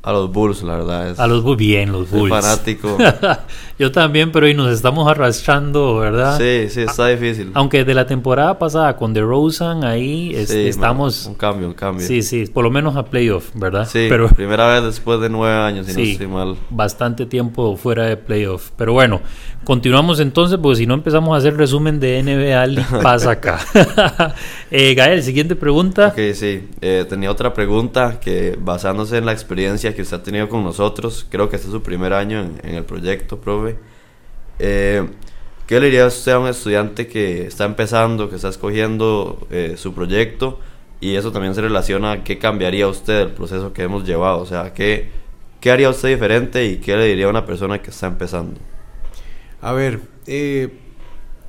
A 0.00 0.12
los 0.12 0.30
Bulls, 0.32 0.62
la 0.62 0.76
verdad. 0.76 1.10
Es, 1.10 1.18
A 1.18 1.26
los 1.26 1.42
Bulls, 1.42 1.58
bien, 1.58 1.90
los 1.92 2.08
Bulls. 2.10 2.30
fanático. 2.30 2.96
Yo 3.78 3.92
también, 3.92 4.32
pero 4.32 4.46
hoy 4.46 4.54
nos 4.54 4.72
estamos 4.72 5.08
arrastrando, 5.10 5.96
¿verdad? 5.98 6.38
sí, 6.38 6.68
sí, 6.70 6.80
está 6.82 7.08
difícil. 7.08 7.50
Aunque 7.54 7.84
de 7.84 7.94
la 7.94 8.06
temporada 8.06 8.58
pasada 8.58 8.96
con 8.96 9.12
DeRozan 9.12 9.84
ahí 9.84 10.32
este, 10.34 10.62
Sí, 10.64 10.68
estamos... 10.68 11.24
man, 11.24 11.32
un 11.32 11.38
cambio, 11.38 11.66
un 11.68 11.74
cambio. 11.74 12.06
Sí, 12.06 12.22
sí, 12.22 12.46
por 12.46 12.64
lo 12.64 12.70
menos 12.70 12.96
a 12.96 13.04
playoff, 13.04 13.50
¿verdad? 13.54 13.86
Sí, 13.88 14.06
pero 14.08 14.28
primera 14.34 14.66
vez 14.72 14.82
después 14.84 15.20
de 15.20 15.28
nueve 15.28 15.54
años, 15.56 15.86
si 15.86 15.92
no 15.92 15.98
sí, 15.98 16.12
estoy 16.12 16.26
mal. 16.28 16.56
bastante 16.70 17.26
tiempo 17.26 17.76
fuera 17.76 18.04
de 18.06 18.16
playoff. 18.16 18.70
Pero 18.76 18.92
bueno, 18.94 19.20
continuamos 19.64 20.20
entonces, 20.20 20.58
porque 20.62 20.76
si 20.78 20.86
no 20.86 20.94
empezamos 20.94 21.34
a 21.34 21.38
hacer 21.38 21.56
resumen 21.56 22.00
de 22.00 22.22
NBA, 22.22 23.00
pasa 23.02 23.32
acá. 23.32 23.60
eh, 24.70 24.94
Gael, 24.94 25.22
siguiente 25.22 25.54
pregunta. 25.56 26.08
Ok, 26.08 26.34
sí. 26.34 26.68
Eh, 26.80 27.04
tenía 27.08 27.30
otra 27.30 27.52
pregunta 27.52 28.18
que 28.20 28.56
basándose 28.60 29.18
en 29.18 29.26
la 29.26 29.32
experiencia 29.32 29.87
que 29.94 30.02
usted 30.02 30.18
ha 30.18 30.22
tenido 30.22 30.48
con 30.48 30.64
nosotros, 30.64 31.26
creo 31.28 31.48
que 31.48 31.56
este 31.56 31.68
es 31.68 31.72
su 31.72 31.82
primer 31.82 32.12
año 32.12 32.40
en, 32.40 32.60
en 32.62 32.74
el 32.74 32.84
proyecto, 32.84 33.40
profe. 33.40 33.76
Eh, 34.58 35.06
¿Qué 35.68 35.78
le 35.80 35.86
diría 35.86 36.06
usted 36.06 36.32
a 36.32 36.38
un 36.38 36.48
estudiante 36.48 37.06
que 37.06 37.46
está 37.46 37.66
empezando, 37.66 38.30
que 38.30 38.36
está 38.36 38.48
escogiendo 38.48 39.46
eh, 39.50 39.74
su 39.76 39.92
proyecto? 39.92 40.58
Y 40.98 41.14
eso 41.14 41.30
también 41.30 41.54
se 41.54 41.60
relaciona 41.60 42.12
a 42.12 42.24
qué 42.24 42.38
cambiaría 42.38 42.88
usted 42.88 43.18
del 43.18 43.32
proceso 43.32 43.74
que 43.74 43.82
hemos 43.82 44.06
llevado. 44.06 44.38
O 44.40 44.46
sea, 44.46 44.72
¿qué, 44.72 45.10
qué 45.60 45.70
haría 45.70 45.90
usted 45.90 46.08
diferente 46.08 46.64
y 46.64 46.78
qué 46.78 46.96
le 46.96 47.04
diría 47.04 47.26
a 47.26 47.28
una 47.28 47.44
persona 47.44 47.82
que 47.82 47.90
está 47.90 48.06
empezando? 48.06 48.58
A 49.60 49.72
ver, 49.72 50.00
eh, 50.26 50.72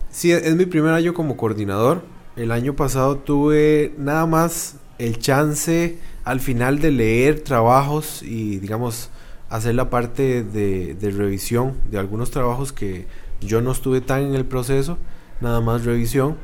sí, 0.09 0.33
es 0.33 0.53
mi 0.55 0.65
primer 0.65 0.91
año 0.91 1.13
como 1.13 1.37
coordinador. 1.37 2.03
El 2.35 2.51
año 2.51 2.75
pasado 2.75 3.19
tuve 3.19 3.93
nada 3.97 4.25
más 4.25 4.75
el 4.97 5.17
chance 5.19 5.97
al 6.29 6.41
final 6.41 6.77
de 6.77 6.91
leer 6.91 7.39
trabajos 7.39 8.21
y, 8.21 8.59
digamos, 8.59 9.09
hacer 9.49 9.73
la 9.73 9.89
parte 9.89 10.43
de, 10.43 10.95
revisión 11.01 11.73
de 11.89 11.97
algunos 11.97 12.29
trabajos 12.29 12.71
que 12.71 13.07
yo 13.41 13.61
no 13.61 13.71
estuve 13.71 13.99
tan 13.99 14.21
en 14.21 14.35
el 14.35 14.45
proceso, 14.45 14.99
nada 15.41 15.59
más 15.59 15.85
revisión. 15.85 16.37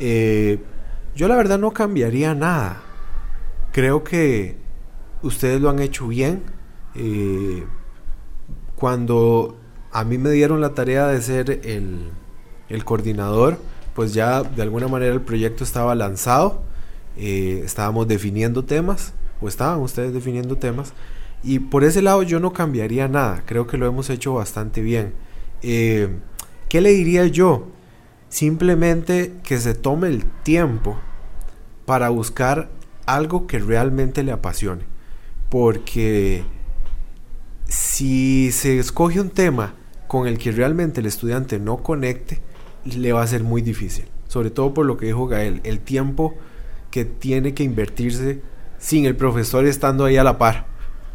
Eh, 0.00 0.58
yo 1.14 1.28
la 1.28 1.36
verdad 1.36 1.60
no 1.60 1.70
cambiaría 1.70 2.34
nada. 2.34 2.82
Creo 3.70 4.02
que 4.02 4.56
ustedes 5.22 5.60
lo 5.60 5.70
han 5.70 5.78
hecho 5.78 6.08
bien. 6.08 6.42
Eh, 6.96 7.62
cuando 8.74 9.56
a 9.92 10.02
mí 10.02 10.18
me 10.18 10.30
dieron 10.30 10.60
la 10.60 10.74
tarea 10.74 11.06
de 11.06 11.22
ser 11.22 11.60
el, 11.62 12.10
el 12.68 12.84
coordinador, 12.84 13.58
pues 13.94 14.12
ya 14.12 14.42
de 14.42 14.62
alguna 14.62 14.88
manera 14.88 15.14
el 15.14 15.20
proyecto 15.20 15.62
estaba 15.62 15.94
lanzado. 15.94 16.64
eh, 17.16 17.62
estábamos 17.64 18.08
definiendo 18.08 18.64
temas, 18.64 19.12
o 19.40 19.48
estaban 19.48 19.80
ustedes 19.80 20.12
definiendo 20.12 20.56
temas. 20.56 20.92
Y 21.42 21.58
por 21.58 21.84
ese 21.84 22.02
lado 22.02 22.22
yo 22.22 22.40
no 22.40 22.52
cambiaría 22.52 23.08
nada. 23.08 23.42
Creo 23.46 23.66
que 23.66 23.78
lo 23.78 23.86
hemos 23.86 24.10
hecho 24.10 24.34
bastante 24.34 24.82
bien. 24.82 25.14
Eh, 25.62 26.08
¿Qué 26.68 26.80
le 26.80 26.90
diría 26.90 27.26
yo? 27.26 27.68
Simplemente 28.28 29.34
que 29.42 29.58
se 29.58 29.74
tome 29.74 30.08
el 30.08 30.24
tiempo 30.24 30.98
para 31.86 32.10
buscar 32.10 32.70
algo 33.06 33.46
que 33.46 33.58
realmente 33.58 34.22
le 34.22 34.32
apasione. 34.32 34.84
Porque 35.48 36.44
si 37.66 38.52
se 38.52 38.78
escoge 38.78 39.20
un 39.20 39.30
tema 39.30 39.74
con 40.06 40.26
el 40.26 40.38
que 40.38 40.52
realmente 40.52 41.00
el 41.00 41.06
estudiante 41.06 41.58
no 41.58 41.78
conecte, 41.78 42.40
le 42.84 43.12
va 43.12 43.22
a 43.22 43.26
ser 43.26 43.42
muy 43.42 43.62
difícil. 43.62 44.04
Sobre 44.28 44.50
todo 44.50 44.74
por 44.74 44.86
lo 44.86 44.96
que 44.96 45.06
dijo 45.06 45.26
Gael, 45.26 45.60
el 45.64 45.80
tiempo 45.80 46.34
que 46.90 47.04
tiene 47.04 47.54
que 47.54 47.64
invertirse 47.64 48.40
sin 48.80 49.04
el 49.04 49.14
profesor 49.14 49.66
estando 49.66 50.04
ahí 50.04 50.16
a 50.16 50.24
la 50.24 50.38
par. 50.38 50.66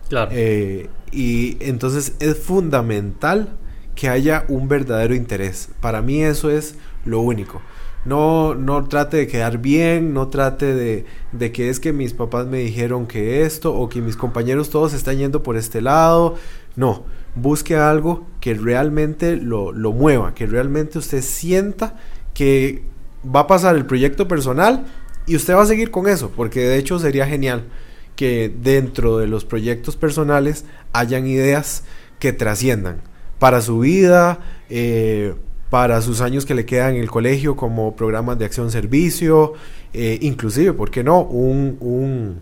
Claro. 0.08 0.32
Eh, 0.34 0.89
y 1.12 1.58
entonces 1.60 2.13
es 2.19 2.38
fundamental 2.38 3.58
que 3.95 4.08
haya 4.08 4.45
un 4.47 4.69
verdadero 4.69 5.15
interés. 5.15 5.69
Para 5.82 6.01
mí 6.01 6.23
eso 6.23 6.49
es 6.49 6.75
lo 7.04 7.19
único. 7.19 7.62
No, 8.06 8.54
no 8.54 8.86
trate 8.86 9.17
de 9.17 9.28
quedar 9.28 9.58
bien, 9.58 10.13
no 10.13 10.28
trate 10.28 10.75
de, 10.75 11.06
de 11.32 11.51
que 11.51 11.69
es 11.69 11.80
que 11.80 11.91
mis 11.91 12.13
papás 12.13 12.45
me 12.45 12.60
dijeron 12.60 13.08
que 13.08 13.43
esto 13.43 13.73
o 13.73 13.89
que 13.89 13.99
mis 13.99 14.15
compañeros 14.15 14.69
todos 14.69 14.93
están 14.93 15.17
yendo 15.17 15.41
por 15.41 15.58
este 15.58 15.82
lado. 15.82 16.36
No, 16.75 17.06
busque 17.34 17.75
algo 17.75 18.28
que 18.41 18.54
realmente 18.54 19.38
lo, 19.38 19.71
lo 19.71 19.91
mueva, 19.91 20.36
que 20.36 20.45
realmente 20.45 20.99
usted 20.99 21.23
sienta 21.23 21.95
que 22.36 22.84
va 23.25 23.41
a 23.41 23.47
pasar 23.47 23.75
el 23.75 23.88
proyecto 23.88 24.28
personal 24.28 24.86
y 25.27 25.35
usted 25.35 25.55
va 25.55 25.63
a 25.63 25.67
seguir 25.67 25.91
con 25.91 26.07
eso, 26.07 26.31
porque 26.35 26.61
de 26.61 26.77
hecho 26.77 26.99
sería 26.99 27.25
genial 27.25 27.65
que 28.15 28.53
dentro 28.61 29.17
de 29.17 29.27
los 29.27 29.45
proyectos 29.45 29.95
personales 29.95 30.65
hayan 30.93 31.27
ideas 31.27 31.83
que 32.19 32.33
trasciendan 32.33 33.01
para 33.39 33.61
su 33.61 33.79
vida, 33.79 34.39
eh, 34.69 35.33
para 35.69 36.01
sus 36.01 36.21
años 36.21 36.45
que 36.45 36.55
le 36.55 36.65
quedan 36.65 36.95
en 36.95 37.01
el 37.01 37.11
colegio 37.11 37.55
como 37.55 37.95
programas 37.95 38.39
de 38.39 38.45
acción 38.45 38.71
servicio, 38.71 39.53
eh, 39.93 40.17
inclusive, 40.21 40.73
¿por 40.73 40.91
qué 40.91 41.03
no? 41.03 41.21
Un, 41.21 41.77
un, 41.79 42.41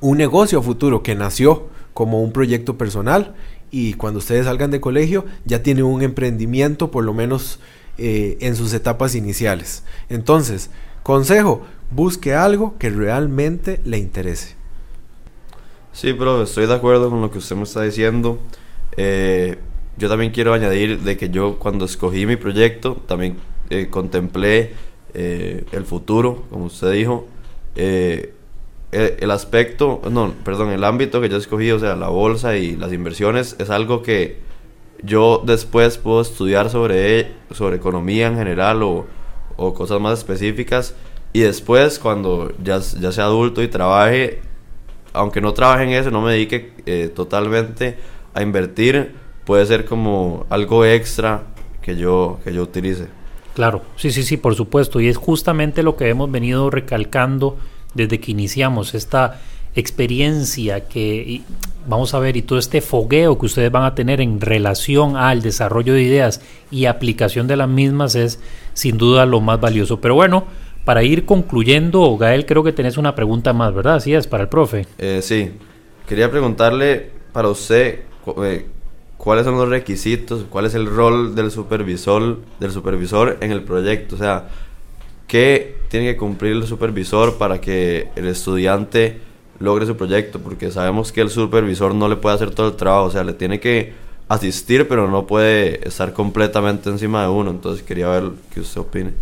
un 0.00 0.18
negocio 0.18 0.62
futuro 0.62 1.02
que 1.02 1.14
nació 1.14 1.68
como 1.94 2.22
un 2.22 2.32
proyecto 2.32 2.78
personal 2.78 3.34
y 3.70 3.94
cuando 3.94 4.18
ustedes 4.18 4.44
salgan 4.44 4.70
de 4.70 4.80
colegio 4.80 5.24
ya 5.44 5.62
tienen 5.62 5.84
un 5.84 6.02
emprendimiento 6.02 6.90
por 6.90 7.04
lo 7.04 7.14
menos 7.14 7.58
eh, 7.98 8.36
en 8.40 8.54
sus 8.56 8.72
etapas 8.74 9.14
iniciales. 9.14 9.82
Entonces, 10.08 10.70
consejo, 11.02 11.62
busque 11.94 12.34
algo 12.34 12.76
que 12.78 12.90
realmente 12.90 13.80
le 13.84 13.98
interese. 13.98 14.56
Sí, 15.92 16.14
pero 16.14 16.42
estoy 16.42 16.66
de 16.66 16.74
acuerdo 16.74 17.10
con 17.10 17.20
lo 17.20 17.30
que 17.30 17.38
usted 17.38 17.56
me 17.56 17.64
está 17.64 17.82
diciendo. 17.82 18.38
Eh, 18.96 19.58
yo 19.98 20.08
también 20.08 20.32
quiero 20.32 20.54
añadir 20.54 21.00
de 21.00 21.16
que 21.16 21.28
yo 21.28 21.58
cuando 21.58 21.84
escogí 21.84 22.24
mi 22.24 22.36
proyecto 22.36 22.96
también 23.06 23.36
eh, 23.68 23.88
contemplé 23.90 24.72
eh, 25.14 25.64
el 25.72 25.84
futuro, 25.84 26.44
como 26.50 26.66
usted 26.66 26.92
dijo. 26.92 27.26
El, 27.74 28.32
el 28.92 29.30
aspecto, 29.30 30.02
no, 30.10 30.32
perdón, 30.44 30.70
el 30.70 30.84
ámbito 30.84 31.20
que 31.20 31.28
yo 31.28 31.36
escogí, 31.36 31.70
o 31.70 31.78
sea, 31.78 31.96
la 31.96 32.08
bolsa 32.08 32.56
y 32.56 32.76
las 32.76 32.92
inversiones, 32.92 33.56
es 33.58 33.70
algo 33.70 34.02
que 34.02 34.38
yo 35.02 35.42
después 35.44 35.98
puedo 35.98 36.20
estudiar 36.20 36.70
sobre, 36.70 37.32
sobre 37.50 37.76
economía 37.76 38.26
en 38.28 38.36
general 38.36 38.82
o, 38.82 39.06
o 39.56 39.74
cosas 39.74 40.00
más 40.00 40.18
específicas. 40.18 40.94
Y 41.32 41.40
después, 41.40 41.98
cuando 41.98 42.52
ya, 42.62 42.80
ya 42.80 43.12
sea 43.12 43.24
adulto 43.24 43.62
y 43.62 43.68
trabaje, 43.68 44.40
aunque 45.12 45.40
no 45.40 45.52
trabaje 45.52 45.84
en 45.84 45.90
eso, 45.90 46.10
no 46.10 46.22
me 46.22 46.32
dedique 46.32 46.72
eh, 46.86 47.10
totalmente 47.14 47.96
a 48.34 48.42
invertir, 48.42 49.14
puede 49.44 49.64
ser 49.66 49.84
como 49.84 50.46
algo 50.50 50.84
extra 50.84 51.44
que 51.80 51.96
yo, 51.96 52.38
que 52.44 52.52
yo 52.52 52.62
utilice. 52.62 53.06
Claro, 53.54 53.82
sí, 53.96 54.10
sí, 54.10 54.22
sí, 54.22 54.36
por 54.36 54.54
supuesto. 54.54 55.00
Y 55.00 55.08
es 55.08 55.16
justamente 55.16 55.82
lo 55.82 55.96
que 55.96 56.08
hemos 56.08 56.30
venido 56.30 56.70
recalcando 56.70 57.58
desde 57.94 58.20
que 58.20 58.30
iniciamos 58.30 58.94
esta 58.94 59.40
experiencia 59.74 60.86
que 60.86 61.42
vamos 61.86 62.14
a 62.14 62.18
ver 62.18 62.36
y 62.36 62.42
todo 62.42 62.58
este 62.58 62.80
fogueo 62.80 63.38
que 63.38 63.46
ustedes 63.46 63.72
van 63.72 63.84
a 63.84 63.94
tener 63.94 64.20
en 64.20 64.40
relación 64.40 65.16
al 65.16 65.42
desarrollo 65.42 65.94
de 65.94 66.02
ideas 66.02 66.40
y 66.70 66.84
aplicación 66.86 67.46
de 67.46 67.56
las 67.56 67.68
mismas 67.68 68.14
es 68.14 68.38
sin 68.74 68.98
duda 68.98 69.26
lo 69.26 69.40
más 69.40 69.60
valioso. 69.60 70.00
Pero 70.00 70.14
bueno, 70.14 70.44
para 70.84 71.02
ir 71.02 71.24
concluyendo, 71.24 72.16
Gael, 72.16 72.46
creo 72.46 72.62
que 72.62 72.72
tenés 72.72 72.96
una 72.96 73.14
pregunta 73.14 73.52
más, 73.52 73.74
¿verdad? 73.74 73.96
Así 73.96 74.14
es, 74.14 74.26
para 74.26 74.44
el 74.44 74.48
profe. 74.48 74.86
Eh, 74.98 75.20
sí, 75.22 75.52
quería 76.08 76.30
preguntarle 76.30 77.10
para 77.32 77.48
usted 77.48 78.00
cu- 78.24 78.42
eh, 78.44 78.66
cuáles 79.16 79.44
son 79.44 79.56
los 79.56 79.68
requisitos, 79.68 80.44
cuál 80.50 80.66
es 80.66 80.74
el 80.74 80.86
rol 80.86 81.34
del 81.34 81.50
supervisor, 81.50 82.38
del 82.58 82.70
supervisor 82.72 83.38
en 83.40 83.52
el 83.52 83.62
proyecto, 83.62 84.16
o 84.16 84.18
sea, 84.18 84.48
qué 85.28 85.76
tiene 85.88 86.06
que 86.12 86.16
cumplir 86.16 86.52
el 86.52 86.66
supervisor 86.66 87.38
para 87.38 87.60
que 87.60 88.08
el 88.16 88.26
estudiante 88.26 89.20
logre 89.60 89.86
su 89.86 89.96
proyecto, 89.96 90.40
porque 90.40 90.70
sabemos 90.70 91.12
que 91.12 91.20
el 91.20 91.30
supervisor 91.30 91.94
no 91.94 92.08
le 92.08 92.16
puede 92.16 92.34
hacer 92.34 92.50
todo 92.50 92.68
el 92.68 92.76
trabajo, 92.76 93.06
o 93.06 93.10
sea, 93.10 93.22
le 93.22 93.32
tiene 93.32 93.60
que 93.60 93.92
asistir, 94.28 94.88
pero 94.88 95.08
no 95.08 95.26
puede 95.26 95.86
estar 95.86 96.12
completamente 96.12 96.90
encima 96.90 97.22
de 97.22 97.28
uno, 97.28 97.50
entonces 97.50 97.84
quería 97.84 98.08
ver 98.08 98.24
qué 98.52 98.60
usted 98.60 98.80
opine. 98.80 99.12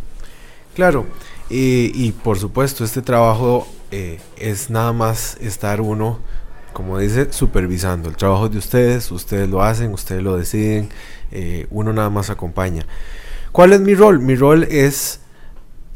Claro, 0.75 1.05
y, 1.51 2.13
por 2.13 2.39
supuesto, 2.39 2.85
este 2.85 3.03
trabajo 3.03 3.67
eh, 3.91 4.21
es 4.37 4.71
nada 4.71 4.93
más 4.93 5.37
estar 5.41 5.81
uno, 5.81 6.21
como 6.73 6.99
dice, 6.99 7.33
supervisando. 7.33 8.09
El 8.09 8.17
trabajo 8.17 8.49
de 8.49 8.59
ustedes, 8.59 9.11
ustedes 9.11 9.49
lo 9.49 9.61
hacen, 9.61 9.93
ustedes 9.93 10.23
lo 10.23 10.37
deciden, 10.37 10.91
eh, 11.33 11.67
uno 11.71 11.93
nada 11.93 12.09
más 12.09 12.31
acompaña. 12.31 12.87
¿Cuál 13.51 13.73
es 13.73 13.81
mi 13.81 13.97
rol? 13.97 14.21
Mi 14.21 14.37
rol 14.37 14.63
es 14.63 15.23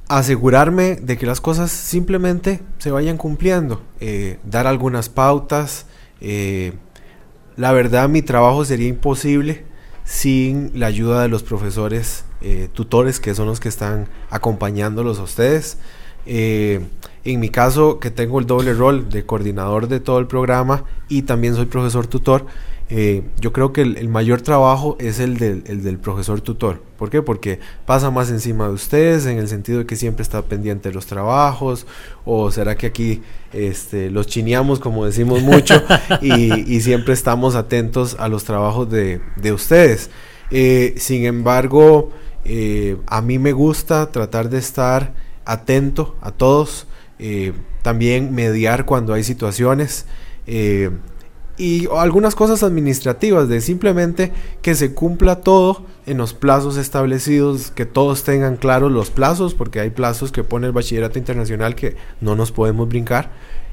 asegurarme 0.08 0.96
de 0.96 1.16
que 1.16 1.24
las 1.24 1.40
cosas 1.40 1.70
simplemente 1.70 2.60
se 2.78 2.90
vayan 2.90 3.16
cumpliendo, 3.16 3.80
eh, 4.00 4.38
dar 4.44 4.66
algunas 4.66 5.08
pautas. 5.08 5.86
la 7.56 7.72
verdad, 7.72 8.08
mi 8.08 8.22
trabajo 8.22 8.64
sería 8.64 8.88
imposible 8.88 9.64
sin 10.04 10.72
la 10.74 10.86
ayuda 10.86 11.22
de 11.22 11.28
los 11.28 11.42
profesores 11.44 12.24
eh, 12.46 12.68
tutores 12.70 13.20
que 13.20 13.34
son 13.34 13.46
los 13.46 13.58
que 13.58 13.70
están 13.70 14.06
acompañándolos 14.28 15.18
a 15.18 15.22
ustedes. 15.22 15.78
Eh, 16.26 16.80
En 17.24 17.40
mi 17.40 17.48
caso, 17.48 18.00
que 18.00 18.10
tengo 18.10 18.38
el 18.38 18.44
doble 18.44 18.74
rol 18.74 19.08
de 19.08 19.24
coordinador 19.24 19.88
de 19.88 19.98
todo 19.98 20.18
el 20.18 20.26
programa 20.26 20.84
y 21.08 21.22
también 21.22 21.54
soy 21.54 21.64
profesor 21.64 22.06
tutor, 22.06 22.44
eh, 22.90 23.22
yo 23.40 23.54
creo 23.54 23.72
que 23.72 23.80
el, 23.80 24.08
mayor 24.10 24.42
trabajo 24.42 24.98
es 25.00 25.20
el 25.20 25.38
del, 25.38 25.64
el 25.66 25.82
del, 25.82 25.96
profesor 25.96 26.42
tutor. 26.42 26.82
¿Por 26.98 27.08
qué? 27.08 27.22
Porque 27.22 27.60
pasa 27.86 28.10
más 28.10 28.28
encima 28.28 28.68
de 28.68 28.74
ustedes 28.74 29.24
en 29.24 29.38
el 29.38 29.48
sentido 29.48 29.78
de 29.78 29.86
que 29.86 29.96
siempre 29.96 30.22
está 30.22 30.42
pendiente 30.42 30.90
de 30.90 30.94
los 30.94 31.06
trabajos 31.06 31.86
o 32.26 32.50
será 32.50 32.76
que 32.76 32.88
aquí 32.88 33.22
este, 33.54 34.10
los 34.10 34.26
chineamos 34.26 34.80
como 34.80 35.06
decimos 35.06 35.40
mucho 35.40 35.82
y, 36.20 36.74
y, 36.74 36.82
siempre 36.82 37.14
estamos 37.14 37.54
atentos 37.54 38.16
a 38.18 38.28
los 38.28 38.44
trabajos 38.44 38.90
de, 38.90 39.22
de 39.36 39.52
ustedes. 39.54 40.10
Eh, 40.50 40.94
sin 40.98 41.24
embargo, 41.24 42.10
eh, 42.44 42.96
a 43.06 43.22
mí 43.22 43.38
me 43.38 43.52
gusta 43.52 44.10
tratar 44.10 44.50
de 44.50 44.58
estar 44.58 45.14
atento 45.44 46.16
a 46.20 46.30
todos, 46.30 46.86
también 47.82 48.34
mediar 48.34 48.84
cuando 48.84 49.14
hay 49.14 49.24
situaciones 49.24 50.06
y 51.56 51.86
algunas 51.96 52.34
cosas 52.34 52.62
administrativas 52.62 53.48
de 53.48 53.60
simplemente 53.60 54.32
que 54.60 54.74
se 54.74 54.92
cumpla 54.92 55.40
todo 55.40 55.86
en 56.06 56.18
los 56.18 56.34
plazos 56.34 56.76
establecidos, 56.76 57.70
que 57.70 57.86
todos 57.86 58.24
tengan 58.24 58.56
claros 58.56 58.90
los 58.90 59.10
plazos, 59.10 59.54
porque 59.54 59.80
hay 59.80 59.90
plazos 59.90 60.32
que 60.32 60.42
pone 60.42 60.66
el 60.66 60.72
bachillerato 60.72 61.18
internacional 61.18 61.76
que 61.76 61.96
no 62.20 62.34
nos 62.34 62.50
podemos 62.50 62.88
brincar. 62.88 63.30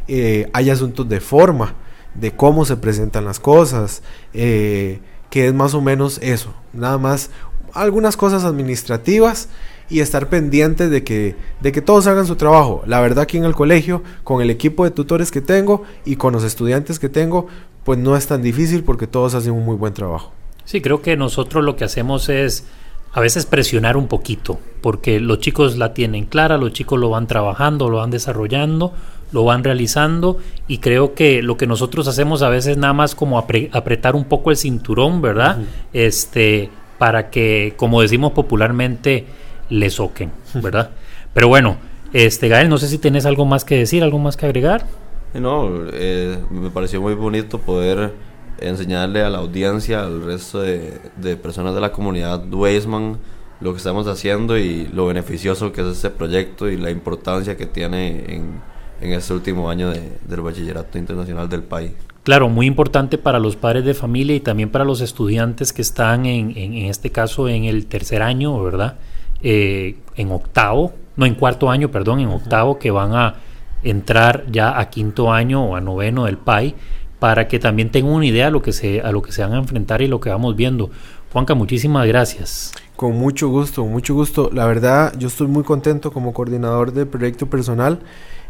Eh, 0.07 0.47
hay 0.53 0.69
asuntos 0.69 1.10
de 1.10 1.19
forma, 1.19 1.75
de 2.13 2.31
cómo 2.31 2.65
se 2.65 2.77
presentan 2.77 3.25
las 3.25 3.39
cosas, 3.39 4.03
eh, 4.34 4.99
que 5.31 5.47
es 5.47 5.53
más 5.53 5.73
o 5.73 5.81
menos 5.81 6.19
eso, 6.21 6.53
nada 6.73 6.97
más 6.97 7.31
algunas 7.73 8.17
cosas 8.17 8.43
administrativas 8.43 9.49
y 9.89 9.99
estar 9.99 10.29
pendientes 10.29 10.89
de 10.89 11.03
que, 11.03 11.36
de 11.60 11.71
que 11.71 11.81
todos 11.81 12.07
hagan 12.07 12.25
su 12.25 12.36
trabajo. 12.38 12.81
La 12.86 13.01
verdad 13.01 13.23
aquí 13.23 13.38
en 13.38 13.43
el 13.43 13.53
colegio, 13.53 14.03
con 14.23 14.41
el 14.41 14.49
equipo 14.49 14.86
de 14.86 14.91
tutores 14.91 15.31
que 15.31 15.41
tengo 15.41 15.84
y 16.05 16.15
con 16.15 16.34
los 16.34 16.43
estudiantes 16.43 16.97
que 16.97 17.10
tengo, 17.10 17.47
pues 17.84 17.99
no 17.99 18.15
es 18.15 18.27
tan 18.27 18.41
difícil 18.41 18.84
porque 18.84 19.07
todos 19.07 19.36
hacen 19.36 19.51
un 19.51 19.65
muy 19.65 19.75
buen 19.75 19.93
trabajo. 19.93 20.31
Sí, 20.63 20.81
creo 20.81 21.01
que 21.01 21.17
nosotros 21.17 21.63
lo 21.63 21.75
que 21.75 21.84
hacemos 21.84 22.29
es 22.29 22.65
a 23.13 23.19
veces 23.19 23.45
presionar 23.45 23.97
un 23.97 24.07
poquito, 24.07 24.60
porque 24.81 25.19
los 25.19 25.39
chicos 25.39 25.77
la 25.77 25.93
tienen 25.93 26.25
clara, 26.25 26.57
los 26.57 26.71
chicos 26.71 26.97
lo 26.97 27.10
van 27.10 27.27
trabajando, 27.27 27.89
lo 27.89 27.97
van 27.97 28.12
desarrollando, 28.12 28.93
lo 29.31 29.43
van 29.43 29.63
realizando 29.63 30.38
y 30.67 30.77
creo 30.77 31.13
que 31.13 31.41
lo 31.41 31.57
que 31.57 31.67
nosotros 31.67 32.07
hacemos 32.07 32.41
a 32.41 32.49
veces 32.49 32.77
nada 32.77 32.93
más 32.93 33.15
como 33.15 33.38
apretar 33.38 34.15
un 34.15 34.25
poco 34.25 34.51
el 34.51 34.57
cinturón, 34.57 35.21
¿verdad? 35.21 35.60
Este, 35.93 36.69
para 37.01 37.31
que, 37.31 37.73
como 37.77 37.99
decimos 37.99 38.33
popularmente, 38.33 39.25
le 39.69 39.89
soquen, 39.89 40.31
¿verdad? 40.53 40.91
Pero 41.33 41.47
bueno, 41.47 41.77
este 42.13 42.47
Gael, 42.47 42.69
no 42.69 42.77
sé 42.77 42.87
si 42.89 42.99
tienes 42.99 43.25
algo 43.25 43.43
más 43.43 43.65
que 43.65 43.75
decir, 43.75 44.03
algo 44.03 44.19
más 44.19 44.37
que 44.37 44.45
agregar. 44.45 44.85
No, 45.33 45.87
eh, 45.93 46.37
me 46.51 46.69
pareció 46.69 47.01
muy 47.01 47.15
bonito 47.15 47.57
poder 47.57 48.13
enseñarle 48.59 49.23
a 49.23 49.31
la 49.31 49.39
audiencia, 49.39 50.03
al 50.03 50.23
resto 50.23 50.61
de, 50.61 51.37
personas 51.41 51.73
de 51.73 51.81
la 51.81 51.91
comunidad 51.91 52.43
Weisman, 52.53 53.17
lo 53.61 53.71
que 53.71 53.77
estamos 53.77 54.05
haciendo 54.05 54.59
y 54.59 54.85
lo 54.85 55.07
beneficioso 55.07 55.71
que 55.71 55.81
es 55.81 55.87
este 55.87 56.11
proyecto 56.11 56.69
y 56.69 56.77
la 56.77 56.91
importancia 56.91 57.57
que 57.57 57.65
tiene 57.65 58.31
en, 58.31 58.61
en 59.01 59.13
este 59.13 59.33
último 59.33 59.71
año 59.71 59.89
del 59.89 60.41
Bachillerato 60.41 60.99
Internacional 60.99 61.49
del 61.49 61.63
país. 61.63 61.93
Claro, 62.23 62.49
muy 62.49 62.67
importante 62.67 63.17
para 63.17 63.39
los 63.39 63.55
padres 63.55 63.84
de 63.84 63.95
familia 63.95 64.36
y 64.36 64.39
también 64.41 64.69
para 64.69 64.86
los 64.86 65.01
estudiantes 65.01 65.73
que 65.73 65.81
están 65.81 66.27
en, 66.27 66.55
en, 66.55 66.73
este 66.86 67.10
caso 67.10 67.49
en 67.49 67.63
el 67.63 67.88
tercer 67.88 68.21
año, 68.21 68.62
¿verdad? 68.63 68.97
Eh, 69.41 69.97
en 70.15 70.31
octavo, 70.31 70.93
no 71.15 71.25
en 71.25 71.34
cuarto 71.34 71.71
año, 71.71 71.89
perdón, 71.89 72.19
en 72.19 72.27
octavo, 72.27 72.77
que 72.77 72.91
van 72.91 73.15
a 73.15 73.36
entrar 73.81 74.45
ya 74.51 74.79
a 74.79 74.91
quinto 74.91 75.34
año 75.34 75.63
o 75.63 75.75
a 75.75 75.81
noveno 75.81 76.25
del 76.25 76.38
PAI 76.38 76.75
para 77.17 77.47
que 77.47 77.57
también 77.57 77.89
tengan 77.89 78.13
una 78.13 78.25
idea 78.27 78.47
a 78.47 78.51
lo 78.51 78.62
que 78.62 78.71
se, 78.71 79.01
a 79.01 79.12
lo 79.12 79.23
que 79.23 79.31
se 79.31 79.41
van 79.41 79.53
a 79.53 79.57
enfrentar 79.57 80.03
y 80.03 80.07
lo 80.07 80.19
que 80.19 80.29
vamos 80.29 80.55
viendo. 80.55 80.91
Juanca, 81.34 81.55
muchísimas 81.55 82.05
gracias. 82.07 82.73
Con 82.95 83.17
mucho 83.17 83.49
gusto, 83.49 83.86
mucho 83.86 84.13
gusto. 84.13 84.51
La 84.53 84.65
verdad, 84.67 85.13
yo 85.17 85.27
estoy 85.27 85.47
muy 85.47 85.63
contento 85.63 86.12
como 86.12 86.34
coordinador 86.34 86.93
del 86.93 87.07
proyecto 87.07 87.47
personal 87.47 87.99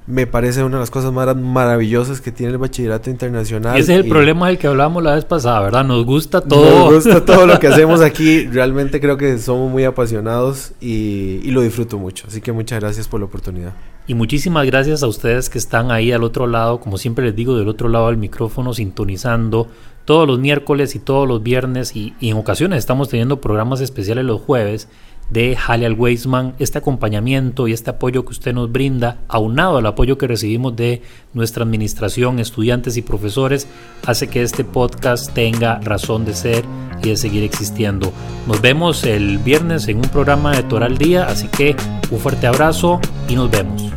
me 0.07 0.25
parece 0.25 0.63
una 0.63 0.77
de 0.77 0.81
las 0.81 0.91
cosas 0.91 1.11
más 1.13 1.35
maravillosas 1.35 2.21
que 2.21 2.31
tiene 2.31 2.53
el 2.53 2.57
bachillerato 2.57 3.09
internacional. 3.09 3.77
Ese 3.77 3.93
es 3.93 4.03
el 4.03 4.09
problema 4.09 4.47
del 4.47 4.57
que 4.57 4.67
hablábamos 4.67 5.03
la 5.03 5.15
vez 5.15 5.25
pasada, 5.25 5.59
¿verdad? 5.61 5.85
Nos 5.85 6.05
gusta 6.05 6.41
todo. 6.41 6.91
Nos 6.91 7.05
gusta 7.05 7.23
todo 7.25 7.45
lo 7.45 7.59
que 7.59 7.67
hacemos 7.67 8.01
aquí. 8.01 8.47
Realmente 8.47 8.99
creo 8.99 9.17
que 9.17 9.37
somos 9.37 9.69
muy 9.71 9.83
apasionados 9.83 10.73
y, 10.81 11.39
y, 11.43 11.51
lo 11.51 11.61
disfruto 11.61 11.99
mucho. 11.99 12.27
Así 12.27 12.41
que 12.41 12.51
muchas 12.51 12.79
gracias 12.79 13.07
por 13.07 13.19
la 13.19 13.27
oportunidad. 13.27 13.73
Y 14.07 14.15
muchísimas 14.15 14.65
gracias 14.65 15.03
a 15.03 15.07
ustedes 15.07 15.49
que 15.49 15.59
están 15.59 15.91
ahí 15.91 16.11
al 16.11 16.23
otro 16.23 16.47
lado, 16.47 16.79
como 16.79 16.97
siempre 16.97 17.25
les 17.25 17.35
digo, 17.35 17.55
del 17.55 17.67
otro 17.67 17.87
lado 17.87 18.07
del 18.07 18.17
micrófono, 18.17 18.73
sintonizando 18.73 19.67
todos 20.05 20.27
los 20.27 20.39
miércoles 20.39 20.95
y 20.95 20.99
todos 20.99 21.27
los 21.27 21.43
viernes 21.43 21.95
y, 21.95 22.15
y 22.19 22.31
en 22.31 22.37
ocasiones 22.37 22.79
estamos 22.79 23.09
teniendo 23.09 23.39
programas 23.39 23.81
especiales 23.81 24.25
los 24.25 24.41
jueves 24.41 24.87
de 25.31 25.57
Halial 25.65 25.93
Weisman, 25.93 26.53
este 26.59 26.77
acompañamiento 26.77 27.67
y 27.67 27.73
este 27.73 27.89
apoyo 27.89 28.25
que 28.25 28.31
usted 28.31 28.53
nos 28.53 28.71
brinda, 28.71 29.17
aunado 29.27 29.77
al 29.77 29.85
apoyo 29.85 30.17
que 30.17 30.27
recibimos 30.27 30.75
de 30.75 31.01
nuestra 31.33 31.63
administración, 31.63 32.39
estudiantes 32.39 32.97
y 32.97 33.01
profesores, 33.01 33.67
hace 34.05 34.27
que 34.27 34.43
este 34.43 34.63
podcast 34.63 35.33
tenga 35.33 35.79
razón 35.79 36.25
de 36.25 36.33
ser 36.33 36.65
y 37.01 37.09
de 37.09 37.17
seguir 37.17 37.43
existiendo. 37.43 38.11
Nos 38.47 38.61
vemos 38.61 39.03
el 39.05 39.37
viernes 39.37 39.87
en 39.87 39.97
un 39.97 40.09
programa 40.09 40.55
de 40.55 40.63
Toral 40.63 40.97
Día, 40.97 41.25
así 41.27 41.47
que 41.47 41.75
un 42.11 42.19
fuerte 42.19 42.47
abrazo 42.47 42.99
y 43.29 43.35
nos 43.35 43.49
vemos. 43.49 43.91